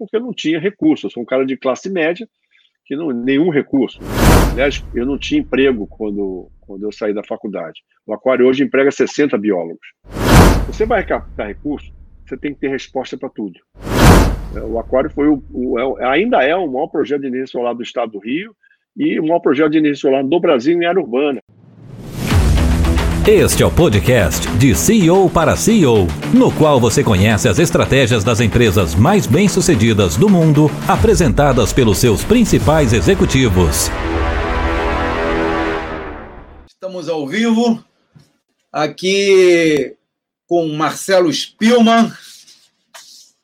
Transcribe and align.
porque 0.00 0.18
não 0.18 0.32
tinha 0.32 0.58
recurso. 0.58 1.06
Eu 1.06 1.10
sou 1.10 1.22
um 1.22 1.26
cara 1.26 1.44
de 1.44 1.58
classe 1.58 1.90
média 1.90 2.26
que 2.86 2.96
não 2.96 3.10
nenhum 3.10 3.50
recurso. 3.50 4.00
Aliás, 4.52 4.82
eu 4.94 5.04
não 5.04 5.18
tinha 5.18 5.42
emprego 5.42 5.86
quando, 5.86 6.50
quando 6.58 6.84
eu 6.84 6.90
saí 6.90 7.12
da 7.12 7.22
faculdade. 7.22 7.82
O 8.06 8.14
Aquário 8.14 8.46
hoje 8.46 8.64
emprega 8.64 8.90
60 8.90 9.36
biólogos. 9.36 9.86
Você 10.66 10.86
vai 10.86 11.04
captar 11.04 11.48
recurso, 11.48 11.92
você 12.26 12.36
tem 12.36 12.54
que 12.54 12.60
ter 12.60 12.68
resposta 12.68 13.18
para 13.18 13.28
tudo. 13.28 13.60
O 14.68 14.78
Aquário 14.78 15.10
foi 15.10 15.28
o, 15.28 15.42
o, 15.52 15.98
é 16.00 16.06
ainda 16.06 16.42
é 16.42 16.56
o 16.56 16.66
maior 16.66 16.88
projeto 16.88 17.20
de 17.20 17.26
energia 17.28 17.46
solar 17.46 17.74
do 17.74 17.82
estado 17.82 18.12
do 18.12 18.18
Rio 18.18 18.56
e 18.96 19.20
o 19.20 19.22
maior 19.24 19.40
projeto 19.40 19.70
de 19.70 19.78
energia 19.78 20.00
solar 20.00 20.24
do 20.24 20.40
Brasil 20.40 20.80
em 20.80 20.86
área 20.86 21.00
urbana. 21.00 21.40
Este 23.28 23.62
é 23.62 23.66
o 23.66 23.70
podcast 23.70 24.48
de 24.56 24.74
CEO 24.74 25.28
para 25.28 25.54
CEO, 25.54 26.06
no 26.32 26.50
qual 26.50 26.80
você 26.80 27.04
conhece 27.04 27.50
as 27.50 27.58
estratégias 27.58 28.24
das 28.24 28.40
empresas 28.40 28.94
mais 28.94 29.26
bem-sucedidas 29.26 30.16
do 30.16 30.26
mundo, 30.26 30.70
apresentadas 30.88 31.70
pelos 31.70 31.98
seus 31.98 32.24
principais 32.24 32.94
executivos. 32.94 33.90
Estamos 36.66 37.10
ao 37.10 37.28
vivo 37.28 37.84
aqui 38.72 39.94
com 40.46 40.66
Marcelo 40.68 41.30
Spillman, 41.30 42.10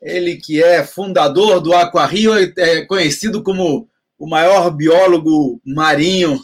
ele 0.01 0.37
que 0.37 0.61
é 0.61 0.83
fundador 0.83 1.61
do 1.61 1.71
Aquario, 1.73 2.33
é 2.57 2.81
conhecido 2.87 3.43
como 3.43 3.87
o 4.17 4.27
maior 4.27 4.71
biólogo 4.71 5.61
marinho 5.63 6.39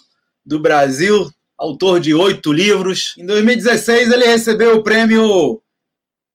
do 0.45 0.59
Brasil, 0.59 1.31
autor 1.63 1.99
de 1.99 2.13
oito 2.13 2.52
livros. 2.52 3.16
Em 3.17 3.26
2016, 3.26 4.12
ele 4.12 4.26
recebeu 4.26 4.76
o 4.76 4.84
prêmio 4.84 5.62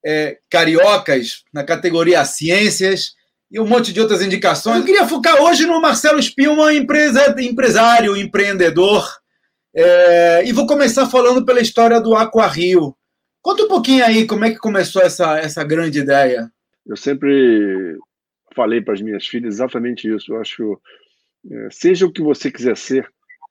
é, 0.05 0.39
Cariocas 0.51 1.45
na 1.53 1.63
categoria 1.63 2.25
Ciências 2.25 3.13
e 3.51 3.61
um 3.61 3.67
monte 3.67 3.93
de 3.93 4.01
outras 4.01 4.23
indicações. 4.23 4.79
Eu 4.79 4.85
queria 4.87 5.07
focar 5.07 5.43
hoje 5.43 5.67
no 5.67 5.81
Marcelo 5.81 6.21
Spilman, 6.21 6.79
empresa, 6.79 7.35
empresário, 7.39 8.17
empreendedor. 8.17 9.07
É, 9.75 10.45
e 10.47 10.53
vou 10.53 10.67
começar 10.67 11.07
falando 11.07 11.45
pela 11.45 11.61
história 11.61 12.01
do 12.01 12.17
Aquario. 12.17 12.97
Conta 13.43 13.65
um 13.65 13.69
pouquinho 13.69 14.05
aí 14.05 14.27
como 14.27 14.47
é 14.47 14.51
que 14.51 14.59
começou 14.59 15.03
essa, 15.03 15.39
essa 15.39 15.63
grande 15.63 15.99
ideia. 15.99 16.51
Eu 16.87 16.97
sempre 16.97 17.99
falei 18.57 18.81
para 18.81 18.95
as 18.95 19.03
minhas 19.03 19.27
filhas 19.27 19.55
exatamente 19.55 20.09
isso. 20.09 20.33
Eu 20.33 20.41
acho, 20.41 20.81
é, 21.51 21.69
seja 21.71 22.07
o 22.07 22.13
que 22.13 22.23
você 22.23 22.51
quiser 22.51 22.77
ser, 22.79 23.07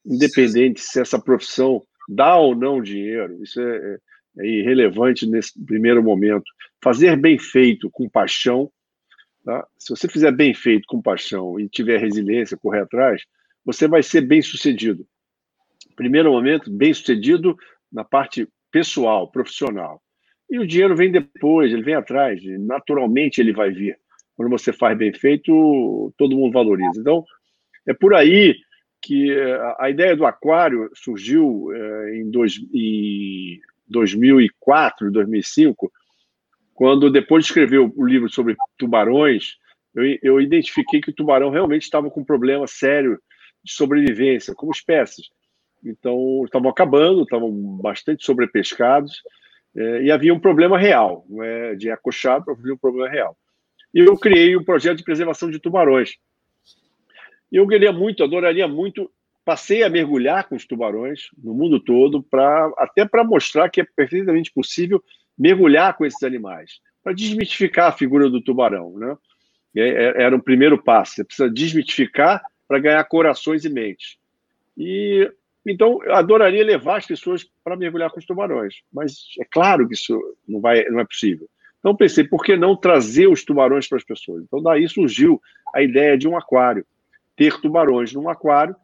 independente 0.07 0.79
se 0.79 0.99
essa 0.99 1.19
profissão 1.19 1.83
dá 2.07 2.37
ou 2.37 2.55
não 2.55 2.81
dinheiro, 2.81 3.41
isso 3.43 3.59
é, 3.59 3.77
é, 3.77 3.97
é 4.39 4.47
irrelevante 4.47 5.27
nesse 5.27 5.61
primeiro 5.65 6.01
momento. 6.01 6.45
Fazer 6.81 7.17
bem 7.17 7.37
feito, 7.37 7.89
com 7.91 8.09
paixão, 8.09 8.71
tá? 9.43 9.67
se 9.77 9.89
você 9.89 10.07
fizer 10.07 10.31
bem 10.31 10.53
feito, 10.53 10.85
com 10.87 11.01
paixão 11.01 11.59
e 11.59 11.67
tiver 11.67 11.99
resiliência, 11.99 12.57
correr 12.57 12.81
atrás, 12.81 13.21
você 13.65 13.87
vai 13.87 14.01
ser 14.01 14.21
bem 14.21 14.41
sucedido. 14.41 15.05
Primeiro 15.95 16.31
momento, 16.31 16.71
bem 16.71 16.93
sucedido 16.93 17.57
na 17.91 18.03
parte 18.03 18.47
pessoal, 18.71 19.29
profissional. 19.29 20.01
E 20.49 20.57
o 20.59 20.65
dinheiro 20.65 20.95
vem 20.95 21.11
depois, 21.11 21.73
ele 21.73 21.83
vem 21.83 21.95
atrás, 21.95 22.41
naturalmente 22.59 23.41
ele 23.41 23.51
vai 23.51 23.71
vir. 23.71 23.99
Quando 24.35 24.49
você 24.49 24.71
faz 24.71 24.97
bem 24.97 25.11
feito, 25.13 26.13
todo 26.17 26.37
mundo 26.37 26.53
valoriza. 26.53 27.01
Então, 27.01 27.25
é 27.85 27.93
por 27.93 28.13
aí 28.13 28.55
que 29.01 29.31
eh, 29.31 29.75
a 29.79 29.89
ideia 29.89 30.15
do 30.15 30.25
aquário 30.25 30.89
surgiu 30.93 31.69
eh, 31.73 32.17
em, 32.17 32.29
dois, 32.29 32.55
em 32.73 33.59
2004, 33.87 35.11
2005, 35.11 35.91
quando 36.73 37.09
depois 37.09 37.43
de 37.43 37.49
escrever 37.49 37.79
o 37.79 38.05
livro 38.05 38.29
sobre 38.29 38.55
tubarões, 38.77 39.57
eu, 40.21 40.39
identifiquei 40.39 41.01
que 41.01 41.09
o 41.09 41.13
tubarão 41.13 41.49
realmente 41.49 41.81
estava 41.81 42.07
com 42.11 42.21
um 42.21 42.25
problema 42.25 42.67
sério 42.67 43.19
de 43.63 43.73
sobrevivência 43.73 44.53
como 44.53 44.71
espécies. 44.71 45.29
Então, 45.83 46.43
estavam 46.45 46.69
acabando, 46.69 47.23
estavam 47.23 47.51
bastante 47.81 48.23
sobrepescados, 48.23 49.23
eh, 49.75 50.03
e 50.03 50.11
havia 50.11 50.33
um 50.33 50.39
problema 50.39 50.77
real, 50.77 51.25
é 51.41 51.75
de 51.75 51.89
acochado, 51.89 52.51
havia 52.51 52.73
um 52.73 52.77
problema 52.77 53.09
real. 53.09 53.35
E 53.93 53.99
eu 53.99 54.15
criei 54.17 54.55
um 54.55 54.63
projeto 54.63 54.97
de 54.97 55.03
preservação 55.03 55.49
de 55.49 55.59
tubarões, 55.59 56.17
eu 57.51 57.67
queria 57.67 57.91
muito, 57.91 58.23
adoraria 58.23 58.67
muito, 58.67 59.09
passei 59.45 59.83
a 59.83 59.89
mergulhar 59.89 60.47
com 60.47 60.55
os 60.55 60.65
tubarões 60.65 61.29
no 61.41 61.53
mundo 61.53 61.79
todo, 61.79 62.21
pra, 62.21 62.71
até 62.77 63.05
para 63.05 63.23
mostrar 63.23 63.69
que 63.69 63.81
é 63.81 63.85
perfeitamente 63.95 64.51
possível 64.51 65.03
mergulhar 65.37 65.95
com 65.95 66.05
esses 66.05 66.21
animais, 66.23 66.79
para 67.03 67.13
desmitificar 67.13 67.89
a 67.89 67.95
figura 67.95 68.29
do 68.29 68.41
tubarão. 68.41 68.97
Né? 68.97 69.17
É, 69.75 70.23
era 70.23 70.35
o 70.35 70.43
primeiro 70.43 70.81
passo, 70.81 71.15
você 71.15 71.23
precisa 71.23 71.49
desmitificar 71.49 72.41
para 72.67 72.79
ganhar 72.79 73.03
corações 73.05 73.63
e 73.63 73.69
mentes. 73.69 74.17
E 74.77 75.31
então, 75.69 76.01
eu 76.03 76.15
adoraria 76.15 76.63
levar 76.63 76.97
as 76.97 77.05
pessoas 77.05 77.45
para 77.63 77.75
mergulhar 77.75 78.09
com 78.09 78.19
os 78.19 78.25
tubarões, 78.25 78.75
mas 78.91 79.17
é 79.39 79.45
claro 79.45 79.87
que 79.87 79.95
isso 79.95 80.17
não, 80.47 80.61
vai, 80.61 80.85
não 80.85 81.01
é 81.01 81.05
possível. 81.05 81.49
Então, 81.79 81.95
pensei, 81.95 82.23
por 82.23 82.43
que 82.43 82.55
não 82.55 82.75
trazer 82.75 83.27
os 83.27 83.43
tubarões 83.43 83.87
para 83.87 83.97
as 83.97 84.03
pessoas? 84.03 84.43
Então, 84.43 84.63
daí 84.63 84.87
surgiu 84.87 85.41
a 85.75 85.81
ideia 85.81 86.17
de 86.17 86.27
um 86.27 86.37
aquário 86.37 86.85
ter 87.37 87.61
tubarões 87.61 88.11
num 88.11 88.27
aquário, 88.27 88.75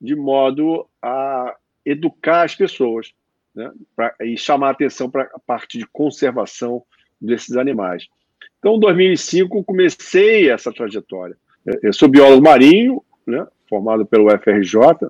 de 0.00 0.14
modo 0.14 0.86
a 1.00 1.54
educar 1.86 2.42
as 2.42 2.54
pessoas 2.54 3.12
né, 3.54 3.70
pra, 3.96 4.14
e 4.20 4.36
chamar 4.36 4.70
atenção 4.70 5.08
para 5.08 5.22
a 5.32 5.38
parte 5.38 5.78
de 5.78 5.86
conservação 5.86 6.82
desses 7.20 7.56
animais. 7.56 8.06
Então, 8.58 8.76
em 8.76 8.80
2005, 8.80 9.64
comecei 9.64 10.50
essa 10.50 10.72
trajetória. 10.72 11.36
Eu 11.82 11.92
sou 11.92 12.08
biólogo 12.08 12.42
marinho, 12.42 13.02
né, 13.26 13.46
formado 13.68 14.04
pelo 14.04 14.30
FRJ, 14.38 15.08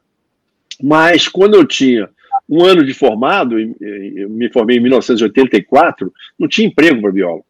mas 0.83 1.27
quando 1.27 1.55
eu 1.55 1.67
tinha 1.67 2.09
um 2.49 2.65
ano 2.65 2.85
de 2.85 2.93
formado, 2.93 3.59
eu 3.59 4.29
me 4.29 4.51
formei 4.53 4.77
em 4.77 4.81
1984, 4.81 6.13
não 6.39 6.49
tinha 6.49 6.69
emprego 6.69 7.01
para 7.01 7.13
biólogo. 7.13 7.47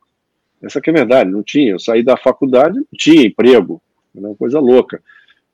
Essa 0.62 0.80
que 0.80 0.90
é 0.90 0.92
a 0.92 0.96
verdade, 0.96 1.30
não 1.30 1.42
tinha. 1.42 1.72
Eu 1.72 1.78
saí 1.78 2.02
da 2.02 2.16
faculdade, 2.16 2.76
não 2.76 2.86
tinha 2.94 3.26
emprego, 3.26 3.80
era 4.14 4.26
uma 4.26 4.36
coisa 4.36 4.60
louca. 4.60 5.02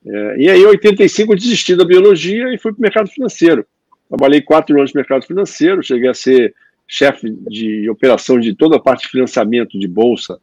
É, 0.05 0.37
e 0.37 0.49
aí, 0.49 0.61
em 0.61 0.65
85, 0.65 1.33
eu 1.33 1.37
desisti 1.37 1.75
da 1.75 1.85
biologia 1.85 2.53
e 2.53 2.57
fui 2.57 2.71
para 2.71 2.79
o 2.79 2.81
mercado 2.81 3.09
financeiro. 3.09 3.65
Trabalhei 4.07 4.41
quatro 4.41 4.77
anos 4.77 4.93
no 4.93 4.99
mercado 4.99 5.25
financeiro, 5.25 5.83
cheguei 5.83 6.09
a 6.09 6.13
ser 6.13 6.53
chefe 6.87 7.29
de 7.49 7.89
operação 7.89 8.39
de 8.39 8.55
toda 8.55 8.77
a 8.77 8.79
parte 8.79 9.03
de 9.03 9.09
financiamento 9.09 9.77
de 9.77 9.87
bolsa 9.87 10.39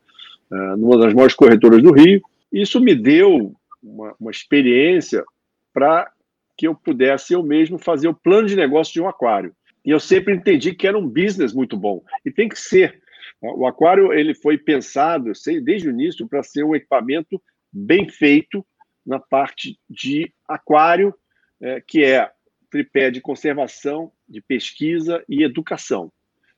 uh, 0.50 0.76
numa 0.76 0.98
das 0.98 1.14
maiores 1.14 1.34
corretoras 1.34 1.82
do 1.82 1.92
Rio. 1.92 2.20
Isso 2.52 2.80
me 2.80 2.94
deu 2.94 3.54
uma, 3.82 4.14
uma 4.20 4.30
experiência 4.30 5.24
para 5.72 6.10
que 6.56 6.68
eu 6.68 6.74
pudesse 6.74 7.32
eu 7.32 7.42
mesmo 7.42 7.78
fazer 7.78 8.08
o 8.08 8.14
plano 8.14 8.46
de 8.46 8.54
negócio 8.56 8.92
de 8.92 9.00
um 9.00 9.08
aquário. 9.08 9.54
E 9.84 9.90
eu 9.90 9.98
sempre 9.98 10.34
entendi 10.34 10.74
que 10.74 10.86
era 10.86 10.98
um 10.98 11.06
business 11.06 11.52
muito 11.52 11.76
bom. 11.76 12.02
E 12.24 12.30
tem 12.30 12.48
que 12.48 12.58
ser. 12.58 13.02
O 13.42 13.66
aquário 13.66 14.12
ele 14.12 14.34
foi 14.34 14.56
pensado 14.56 15.34
sei, 15.34 15.60
desde 15.60 15.88
o 15.88 15.90
início 15.90 16.28
para 16.28 16.42
ser 16.42 16.64
um 16.64 16.74
equipamento 16.74 17.40
bem 17.72 18.08
feito 18.08 18.64
na 19.06 19.18
parte 19.18 19.78
de 19.88 20.32
aquário, 20.48 21.14
é, 21.60 21.80
que 21.80 22.02
é 22.02 22.30
tripé 22.70 23.10
de 23.10 23.20
conservação, 23.20 24.10
de 24.28 24.40
pesquisa 24.40 25.24
e 25.28 25.42
educação. 25.42 26.12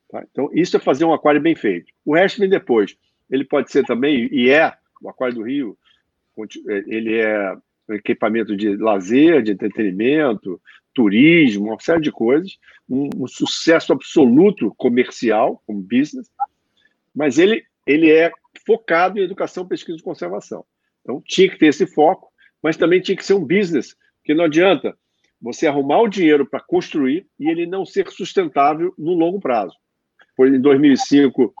Tá? 0.09 0.25
Então, 0.31 0.49
isso 0.53 0.75
é 0.77 0.79
fazer 0.79 1.05
um 1.05 1.13
aquário 1.13 1.41
bem 1.41 1.55
feito. 1.55 1.91
O 2.05 2.15
resto 2.15 2.39
vem 2.39 2.49
depois. 2.49 2.97
Ele 3.29 3.43
pode 3.43 3.71
ser 3.71 3.85
também, 3.85 4.27
e 4.31 4.49
é, 4.49 4.73
o 5.01 5.09
Aquário 5.09 5.35
do 5.35 5.43
Rio, 5.43 5.77
é, 6.69 6.83
ele 6.87 7.15
é 7.15 7.55
equipamento 7.89 8.55
de 8.55 8.75
lazer, 8.75 9.41
de 9.41 9.51
entretenimento, 9.51 10.61
turismo, 10.93 11.67
uma 11.67 11.79
série 11.79 12.01
de 12.01 12.11
coisas, 12.11 12.57
um, 12.89 13.09
um 13.15 13.27
sucesso 13.27 13.93
absoluto 13.93 14.73
comercial, 14.75 15.61
como 15.65 15.81
business, 15.81 16.29
mas 17.13 17.37
ele, 17.37 17.63
ele 17.85 18.11
é 18.11 18.31
focado 18.65 19.19
em 19.19 19.23
educação, 19.23 19.67
pesquisa 19.67 19.99
e 19.99 20.03
conservação. 20.03 20.65
Então, 21.01 21.21
tinha 21.25 21.49
que 21.49 21.57
ter 21.57 21.67
esse 21.67 21.85
foco, 21.85 22.31
mas 22.61 22.77
também 22.77 23.01
tinha 23.01 23.15
que 23.15 23.25
ser 23.25 23.33
um 23.33 23.45
business, 23.45 23.95
porque 24.19 24.33
não 24.33 24.45
adianta 24.45 24.97
você 25.41 25.67
arrumar 25.67 26.01
o 26.01 26.07
dinheiro 26.07 26.45
para 26.45 26.59
construir 26.59 27.27
e 27.39 27.49
ele 27.49 27.65
não 27.65 27.85
ser 27.85 28.09
sustentável 28.09 28.93
no 28.97 29.13
longo 29.13 29.39
prazo. 29.39 29.75
Foi 30.35 30.49
em 30.49 30.59
2005 30.59 31.53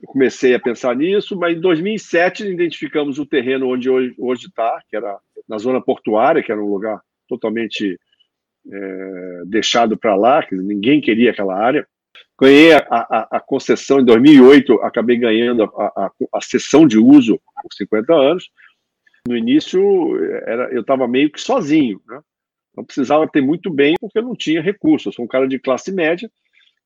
eu 0.00 0.08
comecei 0.08 0.54
a 0.54 0.60
pensar 0.60 0.94
nisso, 0.94 1.36
mas 1.36 1.56
em 1.56 1.60
2007 1.60 2.46
identificamos 2.46 3.18
o 3.18 3.26
terreno 3.26 3.68
onde 3.68 3.88
hoje 3.90 4.46
está, 4.46 4.82
que 4.88 4.96
era 4.96 5.18
na 5.48 5.58
zona 5.58 5.80
portuária, 5.80 6.42
que 6.42 6.52
era 6.52 6.62
um 6.62 6.70
lugar 6.70 7.00
totalmente 7.26 7.98
é, 8.70 9.42
deixado 9.46 9.96
para 9.96 10.14
lá, 10.14 10.42
que 10.42 10.54
ninguém 10.54 11.00
queria 11.00 11.30
aquela 11.30 11.56
área. 11.56 11.86
Ganhei 12.38 12.74
a, 12.74 12.86
a, 12.90 13.28
a, 13.32 13.40
concessão 13.40 14.00
em 14.00 14.04
2008, 14.04 14.74
acabei 14.82 15.16
ganhando 15.16 15.64
a, 15.64 15.86
a, 15.86 16.10
a 16.34 16.40
sessão 16.42 16.86
de 16.86 16.98
uso 16.98 17.40
por 17.62 17.72
50 17.72 18.12
anos, 18.12 18.50
no 19.26 19.36
início, 19.36 19.80
era, 20.44 20.72
eu 20.72 20.80
estava 20.80 21.06
meio 21.08 21.30
que 21.30 21.40
sozinho, 21.40 22.00
né? 22.06 22.20
Então 22.70 22.84
precisava 22.84 23.26
ter 23.26 23.40
muito 23.40 23.70
bem, 23.70 23.94
porque 23.98 24.18
eu 24.18 24.22
não 24.22 24.36
tinha 24.36 24.60
recurso. 24.60 25.08
Eu 25.08 25.12
sou 25.12 25.24
um 25.24 25.28
cara 25.28 25.48
de 25.48 25.58
classe 25.58 25.90
média, 25.90 26.30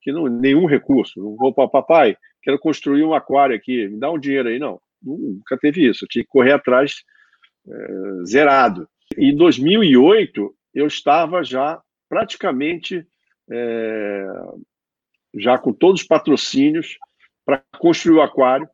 que 0.00 0.12
não 0.12 0.26
nenhum 0.26 0.66
recurso. 0.66 1.20
Não 1.20 1.36
vou 1.36 1.52
para 1.52 1.68
papai, 1.68 2.16
quero 2.42 2.58
construir 2.58 3.04
um 3.04 3.12
aquário 3.12 3.56
aqui, 3.56 3.88
me 3.88 3.98
dá 3.98 4.10
um 4.10 4.18
dinheiro 4.18 4.48
aí, 4.48 4.58
não. 4.58 4.80
nunca 5.02 5.58
teve 5.58 5.88
isso. 5.88 6.04
Eu 6.04 6.08
tinha 6.08 6.24
que 6.24 6.30
correr 6.30 6.52
atrás 6.52 7.02
é, 7.68 8.24
zerado. 8.24 8.88
Em 9.16 9.34
2008, 9.36 10.54
eu 10.74 10.86
estava 10.86 11.42
já 11.42 11.80
praticamente 12.08 13.04
é, 13.50 14.26
já 15.34 15.58
com 15.58 15.72
todos 15.72 16.02
os 16.02 16.06
patrocínios 16.06 16.96
para 17.44 17.62
construir 17.78 18.16
o 18.16 18.22
aquário 18.22 18.68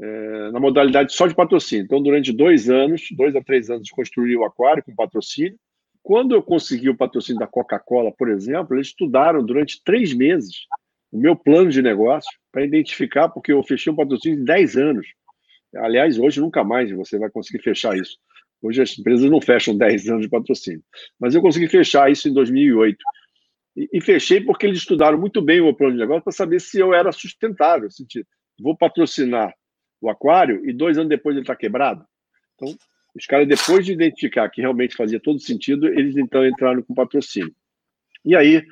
é, 0.00 0.50
na 0.52 0.60
modalidade 0.60 1.12
só 1.12 1.26
de 1.26 1.34
patrocínio. 1.34 1.84
Então, 1.84 2.02
durante 2.02 2.32
dois 2.32 2.70
anos, 2.70 3.08
dois 3.12 3.34
a 3.34 3.42
três 3.42 3.70
anos, 3.70 3.90
construí 3.90 4.36
o 4.36 4.44
aquário 4.44 4.82
com 4.82 4.94
patrocínio. 4.94 5.58
Quando 6.02 6.34
eu 6.34 6.42
consegui 6.42 6.88
o 6.88 6.96
patrocínio 6.96 7.40
da 7.40 7.46
Coca-Cola, 7.46 8.12
por 8.12 8.30
exemplo, 8.30 8.76
eles 8.76 8.88
estudaram 8.88 9.44
durante 9.44 9.82
três 9.84 10.14
meses 10.14 10.66
o 11.10 11.18
meu 11.18 11.34
plano 11.34 11.70
de 11.70 11.82
negócio 11.82 12.30
para 12.52 12.64
identificar, 12.64 13.28
porque 13.28 13.52
eu 13.52 13.62
fechei 13.62 13.92
um 13.92 13.96
patrocínio 13.96 14.38
de 14.38 14.44
10 14.44 14.76
anos. 14.76 15.06
Aliás, 15.74 16.18
hoje 16.18 16.40
nunca 16.40 16.62
mais 16.62 16.90
você 16.90 17.18
vai 17.18 17.30
conseguir 17.30 17.62
fechar 17.62 17.96
isso. 17.96 18.18
Hoje 18.62 18.82
as 18.82 18.98
empresas 18.98 19.30
não 19.30 19.40
fecham 19.40 19.76
10 19.76 20.08
anos 20.08 20.22
de 20.22 20.28
patrocínio. 20.28 20.82
Mas 21.18 21.34
eu 21.34 21.42
consegui 21.42 21.68
fechar 21.68 22.10
isso 22.10 22.28
em 22.28 22.32
2008. 22.32 22.96
E, 23.76 23.88
e 23.92 24.00
fechei 24.00 24.40
porque 24.40 24.66
eles 24.66 24.78
estudaram 24.78 25.18
muito 25.18 25.40
bem 25.42 25.60
o 25.60 25.64
meu 25.64 25.74
plano 25.74 25.94
de 25.94 26.00
negócio 26.00 26.22
para 26.22 26.32
saber 26.32 26.60
se 26.60 26.78
eu 26.78 26.94
era 26.94 27.12
sustentável. 27.12 27.90
Sentido. 27.90 28.26
Vou 28.60 28.76
patrocinar 28.76 29.54
o 30.00 30.08
aquário 30.08 30.68
e 30.68 30.72
dois 30.72 30.96
anos 30.98 31.08
depois 31.08 31.34
ele 31.34 31.42
está 31.42 31.56
quebrado. 31.56 32.04
Então, 32.54 32.74
os 33.14 33.26
caras, 33.26 33.48
depois 33.48 33.84
de 33.84 33.92
identificar 33.92 34.48
que 34.48 34.60
realmente 34.60 34.96
fazia 34.96 35.18
todo 35.18 35.40
sentido, 35.40 35.86
eles 35.86 36.16
então 36.16 36.46
entraram 36.46 36.82
com 36.82 36.94
patrocínio. 36.94 37.54
E 38.24 38.36
aí, 38.36 38.56
em 38.56 38.64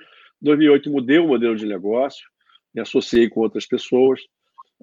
2008, 0.43 0.91
mudei 0.91 1.19
o 1.19 1.29
modelo 1.29 1.57
de 1.57 1.67
negócio, 1.67 2.27
me 2.75 2.81
associei 2.81 3.29
com 3.29 3.41
outras 3.41 3.67
pessoas, 3.67 4.21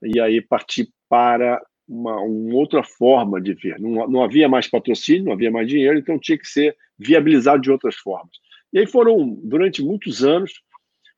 e 0.02 0.20
aí 0.20 0.42
parti 0.42 0.92
para 1.08 1.62
uma, 1.88 2.20
uma 2.22 2.56
outra 2.56 2.84
forma 2.84 3.40
de 3.40 3.54
ver. 3.54 3.80
Não, 3.80 4.08
não 4.08 4.24
havia 4.24 4.50
mais 4.50 4.68
patrocínio, 4.68 5.26
não 5.26 5.34
havia 5.34 5.52
mais 5.52 5.68
dinheiro, 5.68 5.98
então 5.98 6.20
tinha 6.20 6.38
que 6.38 6.48
ser 6.48 6.76
viabilizado 6.98 7.62
de 7.62 7.72
outras 7.72 7.96
formas. 7.96 8.36
E 8.72 8.80
aí 8.80 8.88
foram, 8.88 9.40
durante 9.44 9.84
muitos 9.84 10.24
anos, 10.24 10.52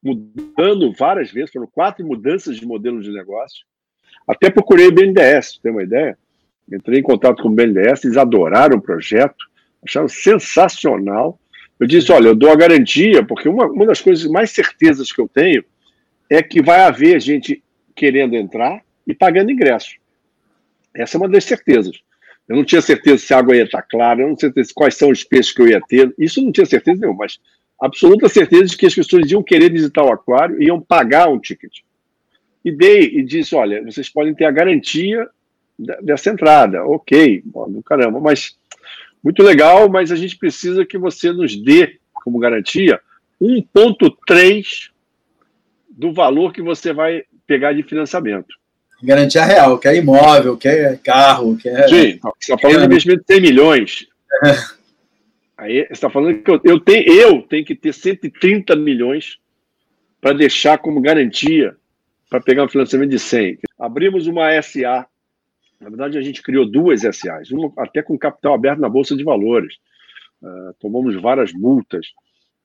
mudando 0.04 0.92
várias 0.92 1.32
vezes, 1.32 1.52
foram 1.52 1.68
quatro 1.68 2.06
mudanças 2.06 2.58
de 2.58 2.66
modelo 2.66 3.02
de 3.02 3.12
negócio. 3.12 3.66
Até 4.28 4.50
procurei 4.50 4.88
o 4.88 4.92
BNDES, 4.92 5.60
tem 5.62 5.72
uma 5.72 5.84
ideia? 5.84 6.18
Entrei 6.72 7.00
em 7.00 7.04
contato 7.04 7.44
com 7.44 7.50
o 7.50 7.52
BNDES, 7.52 8.06
eles 8.06 8.18
adoraram 8.18 8.78
o 8.78 8.82
projeto, 8.82 9.46
acharam 9.88 10.08
sensacional. 10.08 11.40
Eu 11.80 11.86
disse: 11.86 12.12
olha, 12.12 12.30
eu 12.30 12.36
dou 12.36 12.52
a 12.52 12.56
garantia, 12.56 13.24
porque 13.24 13.48
uma, 13.48 13.66
uma 13.66 13.86
das 13.86 14.02
coisas 14.02 14.26
mais 14.26 14.52
certezas 14.52 15.12
que 15.12 15.22
eu 15.22 15.28
tenho 15.28 15.64
é 16.30 16.42
que 16.42 16.62
vai 16.62 16.82
haver 16.82 17.20
gente 17.22 17.64
querendo 17.96 18.36
entrar 18.36 18.82
e 19.08 19.14
pagando 19.14 19.52
ingresso. 19.52 19.96
Essa 20.94 21.18
é 21.18 21.20
uma 21.20 21.30
das 21.30 21.44
certezas. 21.44 21.96
Eu 22.48 22.56
não 22.56 22.64
tinha 22.64 22.82
certeza 22.82 23.18
se 23.18 23.34
a 23.34 23.40
água 23.40 23.56
ia 23.56 23.64
estar 23.64 23.82
clara, 23.82 24.22
eu 24.22 24.28
não 24.28 24.36
tinha 24.36 24.50
certeza 24.50 24.72
quais 24.74 24.96
são 24.96 25.10
os 25.10 25.24
peixes 25.24 25.52
que 25.52 25.62
eu 25.62 25.68
ia 25.68 25.82
ter. 25.82 26.14
Isso 26.18 26.40
eu 26.40 26.46
não 26.46 26.52
tinha 26.52 26.66
certeza 26.66 27.02
nenhuma, 27.02 27.20
mas 27.20 27.40
absoluta 27.82 28.30
certeza 28.30 28.66
de 28.66 28.78
que 28.78 28.86
as 28.86 28.96
pessoas 28.96 29.30
iam 29.30 29.44
querer 29.44 29.72
visitar 29.72 30.04
o 30.04 30.12
aquário 30.12 30.62
e 30.62 30.66
iam 30.66 30.80
pagar 30.80 31.28
um 31.28 31.40
ticket. 31.40 31.80
E 32.66 32.72
dei 32.72 33.20
e 33.20 33.24
disse: 33.24 33.56
olha, 33.56 33.84
vocês 33.84 34.10
podem 34.10 34.34
ter 34.34 34.46
a 34.46 34.52
garantia 34.52 35.30
dessa 36.02 36.32
entrada. 36.32 36.84
Ok, 36.84 37.44
bom, 37.46 37.80
caramba, 37.84 38.20
mas 38.20 38.58
muito 39.24 39.44
legal, 39.44 39.88
mas 39.88 40.12
a 40.12 40.16
gente 40.16 40.36
precisa 40.36 40.84
que 40.84 40.98
você 40.98 41.32
nos 41.32 41.56
dê 41.56 42.00
como 42.12 42.40
garantia 42.40 43.00
1,3 43.40 44.90
do 45.90 46.12
valor 46.12 46.52
que 46.52 46.62
você 46.62 46.92
vai 46.92 47.24
pegar 47.46 47.74
de 47.74 47.84
financiamento. 47.84 48.56
Garantia 49.04 49.46
real, 49.46 49.78
que 49.78 49.88
é 49.88 49.98
imóvel, 49.98 50.58
que 50.58 50.68
é 50.68 50.96
carro, 50.96 51.56
que 51.58 51.70
é. 51.70 51.88
Sim, 51.88 52.20
você 52.22 52.54
está 52.54 52.58
falando 52.58 52.80
de 52.80 52.86
investimento 52.86 53.24
de 53.28 53.34
100 53.34 53.42
milhões. 53.42 54.08
É. 54.44 54.52
Aí 55.58 55.86
você 55.86 55.94
está 55.94 56.10
falando 56.10 56.42
que 56.42 56.50
eu, 56.50 56.60
eu, 56.64 56.80
tenho, 56.80 57.12
eu 57.12 57.42
tenho 57.44 57.64
que 57.64 57.76
ter 57.76 57.94
130 57.94 58.76
milhões 58.76 59.38
para 60.20 60.34
deixar 60.34 60.80
como 60.80 61.00
garantia 61.00 61.76
para 62.30 62.42
pegar 62.42 62.64
um 62.64 62.70
financiamento 62.70 63.12
de 63.12 63.20
100. 63.20 63.60
Abrimos 63.80 64.28
uma 64.28 64.62
SA. 64.62 65.06
Na 65.80 65.90
verdade, 65.90 66.18
a 66.18 66.22
gente 66.22 66.42
criou 66.42 66.66
duas 66.66 67.02
SAs, 67.02 67.52
uma 67.52 67.72
até 67.78 68.02
com 68.02 68.18
capital 68.18 68.54
aberto 68.54 68.80
na 68.80 68.90
Bolsa 68.90 69.16
de 69.16 69.24
Valores. 69.24 69.76
Uh, 70.42 70.74
tomamos 70.80 71.20
várias 71.22 71.54
multas, 71.54 72.08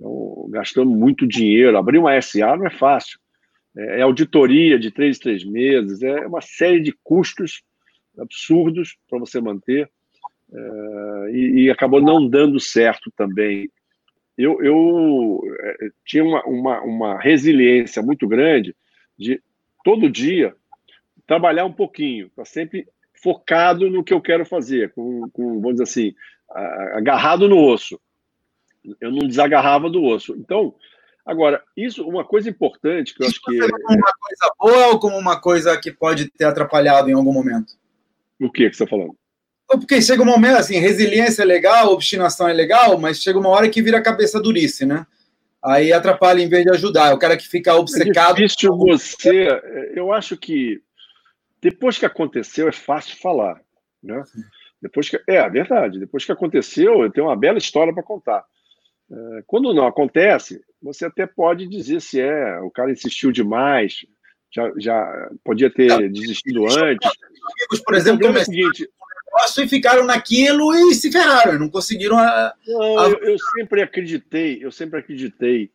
então, 0.01 0.49
gastamos 0.49 0.97
muito 0.97 1.27
dinheiro. 1.27 1.77
Abrir 1.77 1.99
uma 1.99 2.21
SA 2.21 2.57
não 2.57 2.67
é 2.67 2.71
fácil. 2.71 3.19
É, 3.77 4.01
é 4.01 4.03
auditoria 4.03 4.79
de 4.79 4.91
três 4.91 5.19
em 5.19 5.21
três 5.21 5.45
meses, 5.45 6.03
é 6.03 6.27
uma 6.27 6.41
série 6.41 6.81
de 6.81 6.93
custos 7.05 7.63
absurdos 8.19 8.97
para 9.09 9.19
você 9.19 9.41
manter. 9.41 9.89
É, 10.53 11.31
e, 11.33 11.65
e, 11.65 11.71
acabou 11.71 12.01
não 12.01 12.27
dando 12.27 12.59
certo 12.59 13.13
também. 13.17 13.71
Eu, 14.37 14.61
eu 14.63 15.41
é, 15.61 15.91
tinha 16.05 16.25
uma, 16.25 16.43
uma, 16.45 16.81
uma 16.81 17.21
resiliência 17.21 18.03
muito 18.03 18.27
grande 18.27 18.75
de 19.17 19.41
todo 19.85 20.11
dia 20.11 20.55
trabalhar 21.27 21.65
um 21.65 21.73
pouquinho, 21.73 22.31
tá 22.31 22.45
sempre 22.45 22.87
focado 23.23 23.91
no 23.91 24.03
que 24.03 24.13
eu 24.13 24.21
quero 24.21 24.45
fazer, 24.45 24.93
com, 24.93 25.29
com 25.31 25.61
vamos 25.61 25.73
dizer 25.73 25.85
assim, 25.85 26.15
agarrado 26.95 27.49
no 27.49 27.63
osso. 27.63 28.01
Eu 29.01 29.11
não 29.11 29.29
desagarrava 29.29 29.91
do 29.91 30.03
osso. 30.03 30.35
Então, 30.37 30.75
Agora, 31.25 31.63
isso, 31.77 32.03
uma 32.09 32.25
coisa 32.25 32.49
importante 32.49 33.15
que 33.15 33.23
eu 33.23 33.29
acho 33.29 33.41
que. 33.41 33.59
Como 33.59 33.99
uma 33.99 34.13
coisa 34.19 34.55
boa 34.59 34.87
ou 34.89 34.99
como 34.99 35.17
uma 35.17 35.41
coisa 35.41 35.79
que 35.79 35.93
pode 35.93 36.31
ter 36.31 36.45
atrapalhado 36.45 37.09
em 37.09 37.13
algum 37.13 37.33
momento? 37.33 37.75
O 38.41 38.51
que, 38.51 38.69
que 38.69 38.77
você 38.77 38.83
está 38.83 38.97
falando? 38.97 39.15
Porque 39.69 40.03
chega 40.03 40.23
um 40.23 40.27
momento, 40.27 40.57
assim, 40.57 40.79
resiliência 40.79 41.43
é 41.43 41.45
legal, 41.45 41.93
obstinação 41.93 42.49
é 42.49 42.53
legal, 42.53 42.99
mas 42.99 43.23
chega 43.23 43.39
uma 43.39 43.51
hora 43.51 43.69
que 43.69 43.83
vira 43.83 44.03
cabeça 44.03 44.41
durice, 44.41 44.85
né? 44.85 45.07
Aí 45.63 45.93
atrapalha 45.93 46.41
em 46.41 46.49
vez 46.49 46.65
de 46.65 46.71
ajudar. 46.71 47.11
É 47.11 47.15
o 47.15 47.19
cara 47.19 47.37
que 47.37 47.47
fica 47.47 47.75
obcecado. 47.75 48.39
É 48.39 48.47
difícil 48.47 48.77
você. 48.77 49.49
Eu 49.95 50.13
acho 50.13 50.37
que 50.37 50.83
depois 51.61 51.99
que 51.99 52.07
aconteceu 52.07 52.69
é 52.69 52.73
fácil 52.73 53.19
falar, 53.19 53.61
né? 54.03 54.23
Depois 54.81 55.09
que 55.11 55.17
é, 55.17 55.37
é 55.37 55.51
verdade. 55.51 55.99
Depois 55.99 56.25
que 56.25 56.33
aconteceu, 56.33 57.03
eu 57.03 57.11
tenho 57.11 57.27
uma 57.27 57.37
bela 57.37 57.59
história 57.59 57.93
para 57.93 58.03
contar. 58.03 58.45
É, 59.11 59.43
quando 59.47 59.75
não 59.75 59.87
acontece, 59.87 60.65
você 60.81 61.05
até 61.05 61.27
pode 61.27 61.69
dizer 61.69 62.01
se 62.01 62.21
é, 62.21 62.59
o 62.61 62.71
cara 62.71 62.91
insistiu 62.91 63.31
demais, 63.31 64.07
já, 64.51 64.73
já 64.79 65.31
podia 65.45 65.71
ter 65.71 65.89
não, 65.89 66.09
desistido 66.09 66.65
antes. 66.65 67.11
Amigos, 67.11 67.85
por 67.85 67.95
exemplo, 67.95 68.27
é 68.27 68.31
o 68.31 68.45
seguinte, 68.45 68.89
negócio 69.31 69.65
e 69.65 69.69
ficaram 69.69 70.05
naquilo 70.05 70.75
e 70.75 70.95
se 70.95 71.11
ferraram, 71.11 71.59
não 71.59 71.69
conseguiram 71.69 72.19
a, 72.19 72.53
não, 72.67 72.99
a... 72.99 73.09
Eu, 73.09 73.19
eu, 73.21 73.39
sempre 73.39 73.83
acreditei, 73.83 74.59
eu 74.63 74.73
sempre 74.73 74.99
acreditei 74.99 75.71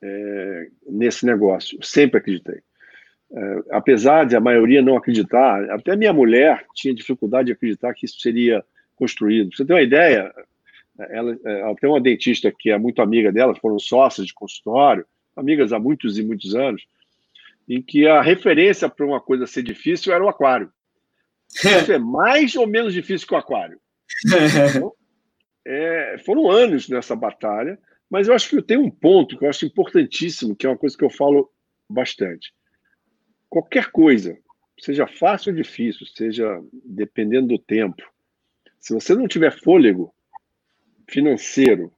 é, 0.00 0.68
nesse 0.88 1.26
negócio, 1.26 1.78
sempre 1.82 2.18
acreditei. 2.18 2.60
É, 3.32 3.62
apesar 3.70 4.24
de 4.24 4.36
a 4.36 4.40
maioria 4.40 4.80
não 4.80 4.96
acreditar, 4.96 5.68
até 5.70 5.96
minha 5.96 6.12
mulher 6.12 6.64
tinha 6.74 6.94
dificuldade 6.94 7.46
de 7.46 7.52
acreditar 7.52 7.92
que 7.94 8.06
isso 8.06 8.20
seria 8.20 8.64
construído. 8.94 9.48
Pra 9.48 9.56
você 9.56 9.64
tem 9.64 9.76
uma 9.76 9.82
ideia? 9.82 10.32
Ela, 10.96 11.36
é, 11.44 11.60
ela 11.60 11.74
tem 11.74 11.90
uma 11.90 12.00
dentista 12.00 12.52
que 12.56 12.70
é 12.70 12.78
muito 12.78 13.02
amiga 13.02 13.32
dela, 13.32 13.54
foram 13.56 13.78
sócias 13.78 14.26
de 14.26 14.34
consultório, 14.34 15.04
amigas 15.34 15.72
há 15.72 15.78
muitos 15.78 16.18
e 16.18 16.22
muitos 16.22 16.54
anos, 16.54 16.86
em 17.68 17.82
que 17.82 18.06
a 18.06 18.20
referência 18.20 18.88
para 18.88 19.06
uma 19.06 19.20
coisa 19.20 19.46
ser 19.46 19.62
difícil 19.62 20.12
era 20.12 20.22
o 20.22 20.28
aquário. 20.28 20.70
Isso 21.54 21.92
é 21.92 21.98
mais 21.98 22.54
ou 22.56 22.66
menos 22.66 22.92
difícil 22.92 23.26
que 23.26 23.34
o 23.34 23.38
aquário. 23.38 23.80
Então, 24.26 24.92
é, 25.66 26.16
foram 26.24 26.50
anos 26.50 26.88
nessa 26.88 27.16
batalha, 27.16 27.78
mas 28.10 28.28
eu 28.28 28.34
acho 28.34 28.48
que 28.48 28.62
tem 28.62 28.76
um 28.76 28.90
ponto 28.90 29.38
que 29.38 29.44
eu 29.44 29.48
acho 29.48 29.64
importantíssimo, 29.64 30.54
que 30.54 30.66
é 30.66 30.68
uma 30.68 30.78
coisa 30.78 30.96
que 30.96 31.04
eu 31.04 31.10
falo 31.10 31.50
bastante. 31.88 32.52
Qualquer 33.48 33.90
coisa, 33.90 34.36
seja 34.78 35.06
fácil 35.06 35.52
ou 35.52 35.56
difícil, 35.56 36.06
seja 36.06 36.62
dependendo 36.84 37.48
do 37.48 37.58
tempo, 37.58 38.02
se 38.78 38.92
você 38.92 39.14
não 39.14 39.26
tiver 39.26 39.50
fôlego, 39.50 40.14
financeiro 41.08 41.92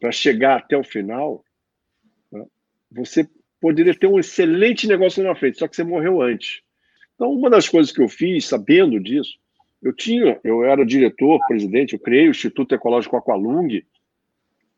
para 0.00 0.12
chegar 0.12 0.58
até 0.58 0.76
o 0.76 0.84
final, 0.84 1.44
né, 2.30 2.44
você 2.90 3.28
poderia 3.60 3.94
ter 3.94 4.06
um 4.06 4.18
excelente 4.18 4.86
negócio 4.86 5.22
na 5.22 5.34
frente, 5.34 5.58
só 5.58 5.68
que 5.68 5.76
você 5.76 5.84
morreu 5.84 6.20
antes. 6.20 6.62
Então, 7.14 7.32
uma 7.32 7.50
das 7.50 7.68
coisas 7.68 7.92
que 7.92 8.00
eu 8.00 8.08
fiz, 8.08 8.46
sabendo 8.46 8.98
disso, 8.98 9.38
eu 9.82 9.92
tinha, 9.92 10.38
eu 10.44 10.64
era 10.64 10.86
diretor, 10.86 11.40
presidente, 11.46 11.94
eu 11.94 11.98
criei 11.98 12.28
o 12.28 12.30
Instituto 12.30 12.74
Ecológico 12.74 13.16
Aqualung. 13.16 13.82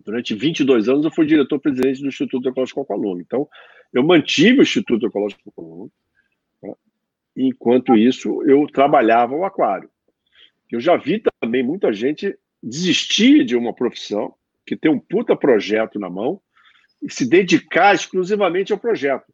Durante 0.01 0.35
22 0.35 0.89
anos 0.89 1.05
eu 1.05 1.11
fui 1.11 1.27
diretor-presidente 1.27 2.01
do 2.01 2.09
Instituto 2.09 2.49
Ecológico 2.49 2.81
Aqualung. 2.81 3.21
Então, 3.21 3.49
eu 3.93 4.03
mantive 4.03 4.61
o 4.61 4.63
Instituto 4.63 5.07
Ecológico 5.07 5.43
Aqualung. 5.51 5.91
Né? 6.63 6.73
Enquanto 7.37 7.95
isso, 7.97 8.43
eu 8.45 8.67
trabalhava 8.67 9.35
o 9.35 9.45
aquário. 9.45 9.91
Eu 10.71 10.81
já 10.81 10.97
vi 10.97 11.23
também 11.41 11.63
muita 11.63 11.93
gente 11.93 12.37
desistir 12.63 13.45
de 13.45 13.55
uma 13.55 13.75
profissão, 13.75 14.35
que 14.67 14.75
tem 14.75 14.91
um 14.91 14.99
puta 14.99 15.37
projeto 15.37 16.01
na 16.01 16.09
mão, 16.09 16.41
e 17.03 17.13
se 17.13 17.29
dedicar 17.29 17.95
exclusivamente 17.95 18.73
ao 18.73 18.79
projeto. 18.79 19.31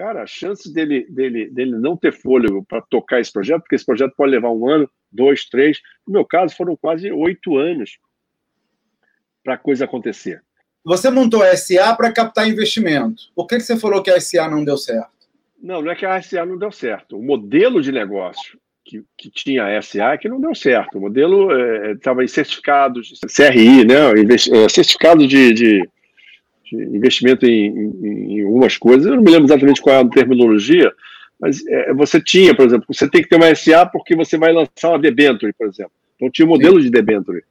Cara, 0.00 0.22
a 0.22 0.26
chance 0.26 0.72
dele, 0.72 1.06
dele, 1.10 1.50
dele 1.50 1.72
não 1.72 1.94
ter 1.94 2.10
fôlego 2.10 2.64
para 2.64 2.80
tocar 2.80 3.20
esse 3.20 3.30
projeto, 3.30 3.60
porque 3.60 3.74
esse 3.74 3.84
projeto 3.84 4.14
pode 4.16 4.32
levar 4.32 4.50
um 4.50 4.66
ano, 4.66 4.90
dois, 5.12 5.44
três. 5.44 5.78
No 6.06 6.14
meu 6.14 6.24
caso, 6.24 6.56
foram 6.56 6.74
quase 6.74 7.12
oito 7.12 7.58
anos 7.58 7.98
para 9.44 9.54
a 9.54 9.58
coisa 9.58 9.84
acontecer. 9.84 10.42
Você 10.82 11.10
montou 11.10 11.42
a 11.42 11.54
SA 11.54 11.94
para 11.94 12.10
captar 12.10 12.48
investimento. 12.48 13.24
Por 13.36 13.46
que, 13.46 13.56
que 13.56 13.62
você 13.62 13.76
falou 13.76 14.02
que 14.02 14.10
a 14.10 14.18
SA 14.18 14.48
não 14.48 14.64
deu 14.64 14.78
certo? 14.78 15.10
Não, 15.62 15.82
não 15.82 15.92
é 15.92 15.94
que 15.94 16.06
a 16.06 16.22
SA 16.22 16.46
não 16.46 16.56
deu 16.56 16.72
certo. 16.72 17.18
O 17.18 17.22
modelo 17.22 17.82
de 17.82 17.92
negócio 17.92 18.58
que, 18.82 19.04
que 19.18 19.30
tinha 19.30 19.66
a 19.66 19.82
SA 19.82 20.14
é 20.14 20.18
que 20.18 20.30
não 20.30 20.40
deu 20.40 20.54
certo. 20.54 20.96
O 20.96 21.00
modelo 21.02 21.50
estava 21.92 22.22
é, 22.22 22.24
em 22.24 22.28
certificados, 22.28 23.20
CRI, 23.36 23.84
né? 23.84 23.96
É, 24.64 24.68
certificado 24.70 25.28
de, 25.28 25.52
de 25.52 25.88
investimento 26.72 27.46
em, 27.46 27.66
em, 27.66 28.38
em, 28.38 28.44
algumas 28.44 28.76
coisas. 28.76 29.06
Eu 29.06 29.16
não 29.16 29.22
me 29.22 29.30
lembro 29.30 29.46
exatamente 29.46 29.80
qual 29.80 29.96
é 29.96 30.00
a 30.00 30.08
terminologia, 30.08 30.92
mas 31.40 31.66
é, 31.66 31.92
você 31.94 32.20
tinha, 32.20 32.54
por 32.54 32.66
exemplo, 32.66 32.86
você 32.88 33.08
tem 33.08 33.22
que 33.22 33.28
ter 33.28 33.36
uma 33.36 33.54
SA 33.54 33.86
porque 33.86 34.14
você 34.14 34.36
vai 34.36 34.52
lançar 34.52 34.90
uma 34.90 34.98
debenture, 34.98 35.52
por 35.52 35.68
exemplo. 35.68 35.92
Então 36.16 36.30
tinha 36.30 36.46
o 36.46 36.48
um 36.48 36.52
modelo 36.52 36.76
Sim. 36.76 36.84
de 36.84 36.90
debenture. 36.90 37.42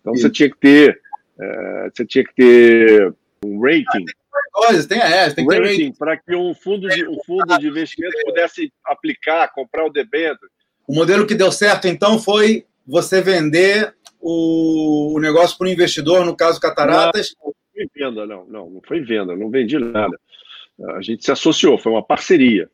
Então 0.00 0.14
Sim. 0.14 0.22
você 0.22 0.30
tinha 0.30 0.50
que 0.50 0.58
ter 0.58 1.00
é, 1.40 1.90
você 1.94 2.04
tinha 2.04 2.24
que 2.24 2.34
ter 2.34 3.14
um 3.44 3.60
rating. 3.60 4.04
Coisas, 4.52 4.86
tem 4.86 5.00
a 5.00 5.32
tem 5.32 5.46
que 5.46 5.54
ter 5.54 5.62
rating 5.62 5.92
para 5.92 6.16
que 6.16 6.34
um 6.34 6.52
fundo 6.52 6.88
de 6.88 7.06
um 7.06 7.18
fundo 7.24 7.58
de 7.58 7.68
investimento 7.68 8.16
pudesse 8.24 8.72
aplicar, 8.84 9.52
comprar 9.52 9.84
o 9.84 9.90
debênture. 9.90 10.50
O 10.86 10.94
modelo 10.94 11.26
que 11.26 11.34
deu 11.34 11.52
certo 11.52 11.86
então 11.86 12.18
foi 12.18 12.64
você 12.84 13.20
vender 13.20 13.94
o, 14.20 15.14
o 15.16 15.20
negócio 15.20 15.56
para 15.56 15.66
o 15.66 15.70
investidor, 15.70 16.24
no 16.24 16.36
caso 16.36 16.60
Cataratas. 16.60 17.36
Não 17.44 17.52
foi 17.78 17.88
venda, 17.94 18.26
não, 18.26 18.46
não, 18.46 18.70
não 18.70 18.80
foi 18.86 19.00
venda, 19.00 19.36
não 19.36 19.50
vendi 19.50 19.78
nada. 19.78 20.18
A 20.96 21.00
gente 21.00 21.24
se 21.24 21.30
associou, 21.30 21.78
foi 21.78 21.92
uma 21.92 22.02
parceria. 22.02 22.70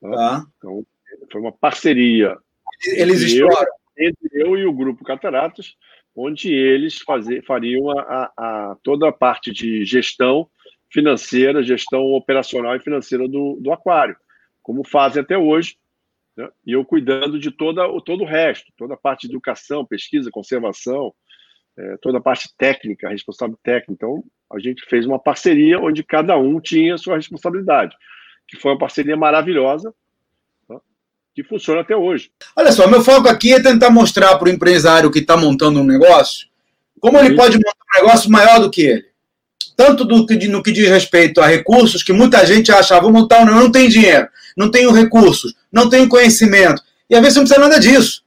Tá? 0.00 0.10
tá. 0.10 0.46
Então, 0.56 0.86
foi 1.30 1.40
uma 1.40 1.52
parceria. 1.52 2.36
Eles 2.84 3.20
exploram. 3.20 3.72
Entre 4.00 4.28
eu 4.32 4.56
e 4.56 4.64
o 4.64 4.72
grupo 4.72 5.04
Cataratas, 5.04 5.74
onde 6.14 6.52
eles 6.54 6.98
fazer, 6.98 7.44
fariam 7.44 7.90
a, 7.90 8.00
a, 8.00 8.32
a, 8.36 8.76
toda 8.82 9.08
a 9.08 9.12
parte 9.12 9.50
de 9.50 9.84
gestão 9.84 10.48
financeira, 10.88 11.64
gestão 11.64 12.04
operacional 12.12 12.76
e 12.76 12.80
financeira 12.80 13.26
do, 13.26 13.58
do 13.60 13.72
aquário, 13.72 14.16
como 14.62 14.86
fazem 14.86 15.20
até 15.20 15.36
hoje, 15.36 15.76
né? 16.36 16.48
e 16.64 16.72
eu 16.72 16.84
cuidando 16.84 17.38
de 17.40 17.50
toda, 17.50 17.82
todo 18.02 18.22
o 18.22 18.26
resto, 18.26 18.72
toda 18.76 18.94
a 18.94 18.96
parte 18.96 19.26
de 19.26 19.32
educação, 19.32 19.84
pesquisa, 19.84 20.30
conservação, 20.30 21.12
é, 21.78 21.96
toda 22.02 22.18
a 22.18 22.20
parte 22.20 22.48
técnica, 22.58 23.08
responsável 23.08 23.58
técnica. 23.62 23.92
Então, 23.92 24.24
a 24.52 24.58
gente 24.58 24.84
fez 24.86 25.06
uma 25.06 25.18
parceria 25.18 25.78
onde 25.78 26.02
cada 26.02 26.36
um 26.36 26.60
tinha 26.60 26.94
a 26.94 26.98
sua 26.98 27.16
responsabilidade, 27.16 27.94
que 28.46 28.56
foi 28.56 28.72
uma 28.72 28.78
parceria 28.78 29.16
maravilhosa, 29.16 29.94
que 31.34 31.44
funciona 31.44 31.82
até 31.82 31.96
hoje. 31.96 32.30
Olha 32.56 32.72
só, 32.72 32.88
meu 32.88 33.00
foco 33.00 33.28
aqui 33.28 33.52
é 33.52 33.62
tentar 33.62 33.90
mostrar 33.90 34.36
para 34.36 34.48
o 34.48 34.52
empresário 34.52 35.10
que 35.10 35.20
está 35.20 35.36
montando 35.36 35.80
um 35.80 35.84
negócio 35.84 36.48
como 37.00 37.18
ele 37.18 37.34
pode 37.34 37.56
montar 37.56 38.00
um 38.00 38.04
negócio 38.04 38.30
maior 38.30 38.60
do 38.60 38.70
que 38.70 38.82
ele. 38.82 39.04
Tanto 39.76 40.04
do 40.04 40.26
no 40.48 40.62
que 40.62 40.72
diz 40.72 40.88
respeito 40.88 41.40
a 41.40 41.46
recursos, 41.46 42.02
que 42.02 42.12
muita 42.12 42.44
gente 42.44 42.72
acha, 42.72 42.96
ah, 42.96 43.00
vou 43.00 43.12
montar 43.12 43.40
um 43.40 43.44
negócio, 43.44 43.64
não 43.64 43.72
tem 43.72 43.88
dinheiro, 43.88 44.28
não 44.56 44.70
tenho 44.70 44.90
recursos, 44.90 45.54
não 45.70 45.88
tenho 45.88 46.08
conhecimento. 46.08 46.82
E 47.08 47.14
às 47.14 47.20
vezes 47.20 47.34
você 47.34 47.40
não 47.40 47.46
precisa 47.46 47.68
nada 47.68 47.80
disso. 47.80 48.24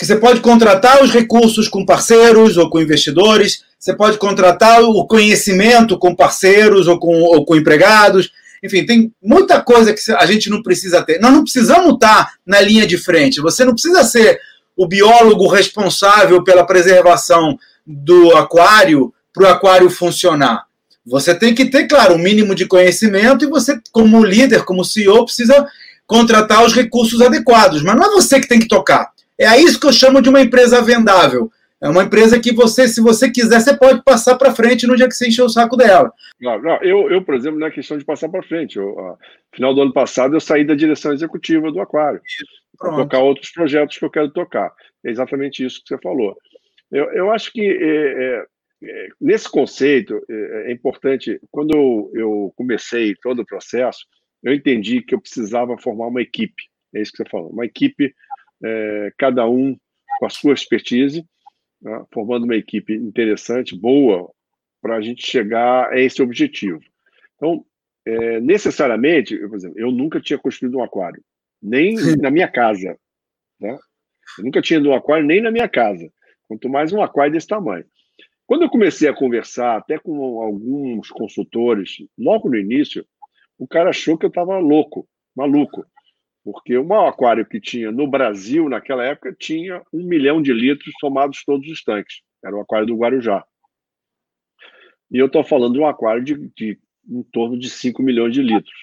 Porque 0.00 0.06
você 0.06 0.16
pode 0.16 0.40
contratar 0.40 1.04
os 1.04 1.10
recursos 1.10 1.68
com 1.68 1.84
parceiros 1.84 2.56
ou 2.56 2.70
com 2.70 2.80
investidores, 2.80 3.64
você 3.78 3.94
pode 3.94 4.16
contratar 4.16 4.80
o 4.82 5.06
conhecimento 5.06 5.98
com 5.98 6.14
parceiros 6.14 6.88
ou 6.88 6.98
com, 6.98 7.20
ou 7.20 7.44
com 7.44 7.54
empregados, 7.54 8.32
enfim, 8.64 8.86
tem 8.86 9.12
muita 9.22 9.60
coisa 9.60 9.92
que 9.92 10.00
a 10.12 10.24
gente 10.24 10.48
não 10.48 10.62
precisa 10.62 11.02
ter. 11.02 11.20
Nós 11.20 11.34
não 11.34 11.42
precisamos 11.42 11.92
estar 11.92 12.32
na 12.46 12.62
linha 12.62 12.86
de 12.86 12.96
frente. 12.96 13.42
Você 13.42 13.62
não 13.62 13.74
precisa 13.74 14.02
ser 14.02 14.40
o 14.74 14.88
biólogo 14.88 15.46
responsável 15.46 16.42
pela 16.42 16.64
preservação 16.64 17.58
do 17.86 18.34
aquário 18.38 19.12
para 19.34 19.44
o 19.44 19.48
aquário 19.48 19.90
funcionar. 19.90 20.64
Você 21.04 21.34
tem 21.34 21.54
que 21.54 21.66
ter, 21.66 21.86
claro, 21.86 22.14
um 22.14 22.18
mínimo 22.18 22.54
de 22.54 22.64
conhecimento 22.64 23.44
e 23.44 23.48
você, 23.48 23.78
como 23.92 24.24
líder, 24.24 24.64
como 24.64 24.82
CEO, 24.82 25.26
precisa 25.26 25.68
contratar 26.06 26.64
os 26.64 26.72
recursos 26.72 27.20
adequados. 27.20 27.82
Mas 27.82 27.96
não 27.96 28.06
é 28.06 28.14
você 28.14 28.40
que 28.40 28.48
tem 28.48 28.60
que 28.60 28.66
tocar. 28.66 29.10
É 29.40 29.46
a 29.46 29.56
isso 29.56 29.80
que 29.80 29.86
eu 29.86 29.92
chamo 29.92 30.20
de 30.20 30.28
uma 30.28 30.42
empresa 30.42 30.82
vendável. 30.82 31.50
É 31.82 31.88
uma 31.88 32.02
empresa 32.02 32.38
que 32.38 32.52
você, 32.52 32.86
se 32.86 33.00
você 33.00 33.30
quiser, 33.30 33.58
você 33.58 33.74
pode 33.74 34.04
passar 34.04 34.36
para 34.36 34.54
frente 34.54 34.86
no 34.86 34.94
dia 34.94 35.08
que 35.08 35.14
você 35.14 35.28
encher 35.28 35.42
o 35.42 35.48
saco 35.48 35.78
dela. 35.78 36.12
Não, 36.38 36.60
não, 36.60 36.76
eu, 36.82 37.10
eu, 37.10 37.24
por 37.24 37.34
exemplo, 37.34 37.58
não 37.58 37.66
é 37.66 37.70
questão 37.70 37.96
de 37.96 38.04
passar 38.04 38.28
para 38.28 38.42
frente. 38.42 38.76
Eu, 38.76 38.98
a, 38.98 39.16
final 39.54 39.74
do 39.74 39.80
ano 39.80 39.92
passado, 39.94 40.36
eu 40.36 40.40
saí 40.40 40.62
da 40.62 40.74
direção 40.74 41.14
executiva 41.14 41.72
do 41.72 41.80
Aquário 41.80 42.20
para 42.78 42.96
tocar 42.96 43.20
outros 43.20 43.50
projetos 43.50 43.96
que 43.96 44.04
eu 44.04 44.10
quero 44.10 44.30
tocar. 44.30 44.70
É 45.02 45.10
exatamente 45.10 45.64
isso 45.64 45.80
que 45.82 45.88
você 45.88 45.98
falou. 46.02 46.36
Eu, 46.92 47.10
eu 47.12 47.30
acho 47.30 47.50
que 47.50 47.62
é, 47.62 48.24
é, 48.24 48.44
é 48.84 49.08
nesse 49.18 49.48
conceito 49.48 50.20
é, 50.28 50.68
é, 50.68 50.72
importante. 50.72 51.40
Quando 51.50 51.74
eu, 51.74 52.10
eu 52.12 52.52
comecei 52.56 53.14
todo 53.22 53.40
o 53.40 53.46
processo, 53.46 54.00
eu 54.42 54.52
entendi 54.52 55.00
que 55.00 55.14
eu 55.14 55.20
precisava 55.20 55.78
formar 55.78 56.08
uma 56.08 56.20
equipe. 56.20 56.62
É 56.94 57.00
isso 57.00 57.12
que 57.12 57.18
você 57.18 57.30
falou. 57.30 57.50
Uma 57.50 57.64
equipe, 57.64 58.12
é, 58.62 59.12
cada 59.18 59.48
um 59.48 59.76
com 60.18 60.26
a 60.26 60.30
sua 60.30 60.52
expertise 60.52 61.24
né, 61.80 62.04
formando 62.12 62.44
uma 62.44 62.56
equipe 62.56 62.94
interessante, 62.94 63.76
boa, 63.76 64.30
para 64.82 64.96
a 64.96 65.00
gente 65.00 65.26
chegar 65.26 65.90
a 65.90 65.98
esse 65.98 66.22
objetivo. 66.22 66.80
Então, 67.36 67.64
é, 68.04 68.40
necessariamente, 68.40 69.34
eu, 69.34 69.48
por 69.48 69.56
exemplo, 69.56 69.78
eu 69.78 69.90
nunca 69.90 70.20
tinha 70.20 70.38
construído 70.38 70.78
um 70.78 70.82
aquário, 70.82 71.22
nem 71.62 71.94
na 72.16 72.30
minha 72.30 72.48
casa. 72.48 72.96
Né? 73.58 73.78
Eu 74.38 74.44
nunca 74.44 74.62
tinha 74.62 74.78
ido 74.78 74.90
um 74.90 74.94
aquário 74.94 75.26
nem 75.26 75.40
na 75.40 75.50
minha 75.50 75.68
casa, 75.68 76.10
quanto 76.48 76.68
mais 76.68 76.92
um 76.92 77.02
aquário 77.02 77.32
desse 77.32 77.46
tamanho. 77.46 77.84
Quando 78.46 78.62
eu 78.62 78.70
comecei 78.70 79.08
a 79.08 79.14
conversar, 79.14 79.76
até 79.76 79.98
com 79.98 80.42
alguns 80.42 81.08
consultores, 81.10 81.98
logo 82.18 82.48
no 82.48 82.56
início, 82.56 83.06
o 83.56 83.66
cara 83.66 83.90
achou 83.90 84.18
que 84.18 84.24
eu 84.24 84.28
estava 84.28 84.58
louco, 84.58 85.08
maluco. 85.36 85.86
Porque 86.44 86.76
o 86.76 86.84
maior 86.84 87.08
aquário 87.08 87.46
que 87.46 87.60
tinha 87.60 87.92
no 87.92 88.06
Brasil 88.06 88.68
naquela 88.68 89.04
época 89.04 89.34
tinha 89.38 89.82
um 89.92 90.04
milhão 90.04 90.40
de 90.40 90.52
litros 90.52 90.94
somados 90.98 91.44
todos 91.44 91.68
os 91.68 91.82
tanques. 91.82 92.22
Era 92.42 92.56
o 92.56 92.60
aquário 92.60 92.86
do 92.86 92.96
Guarujá. 92.96 93.44
E 95.10 95.18
eu 95.18 95.26
estou 95.26 95.44
falando 95.44 95.74
de 95.74 95.80
um 95.80 95.86
aquário 95.86 96.22
de, 96.22 96.50
de 96.56 96.78
em 97.08 97.22
torno 97.24 97.58
de 97.58 97.68
5 97.68 98.02
milhões 98.02 98.32
de 98.32 98.42
litros. 98.42 98.80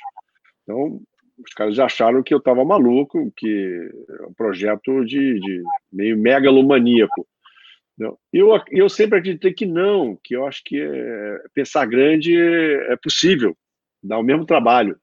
Então, 0.64 1.02
os 1.38 1.54
caras 1.54 1.80
acharam 1.80 2.24
que 2.24 2.34
eu 2.34 2.40
estava 2.40 2.66
maluco, 2.66 3.32
que 3.36 3.90
é 4.10 4.26
um 4.26 4.34
projeto 4.34 5.06
de, 5.06 5.40
de 5.40 5.64
meio 5.92 6.18
megalomaníaco. 6.18 7.28
Eu, 8.32 8.62
eu 8.70 8.90
sempre 8.90 9.18
acreditei 9.18 9.54
que 9.54 9.66
não, 9.66 10.20
que 10.24 10.36
eu 10.36 10.46
acho 10.46 10.64
que 10.64 10.80
é, 10.80 11.42
pensar 11.54 11.86
grande 11.86 12.36
é 12.36 12.96
possível, 12.96 13.58
dá 14.04 14.20
o 14.20 14.24
mesmo 14.24 14.46
trabalho. 14.46 15.00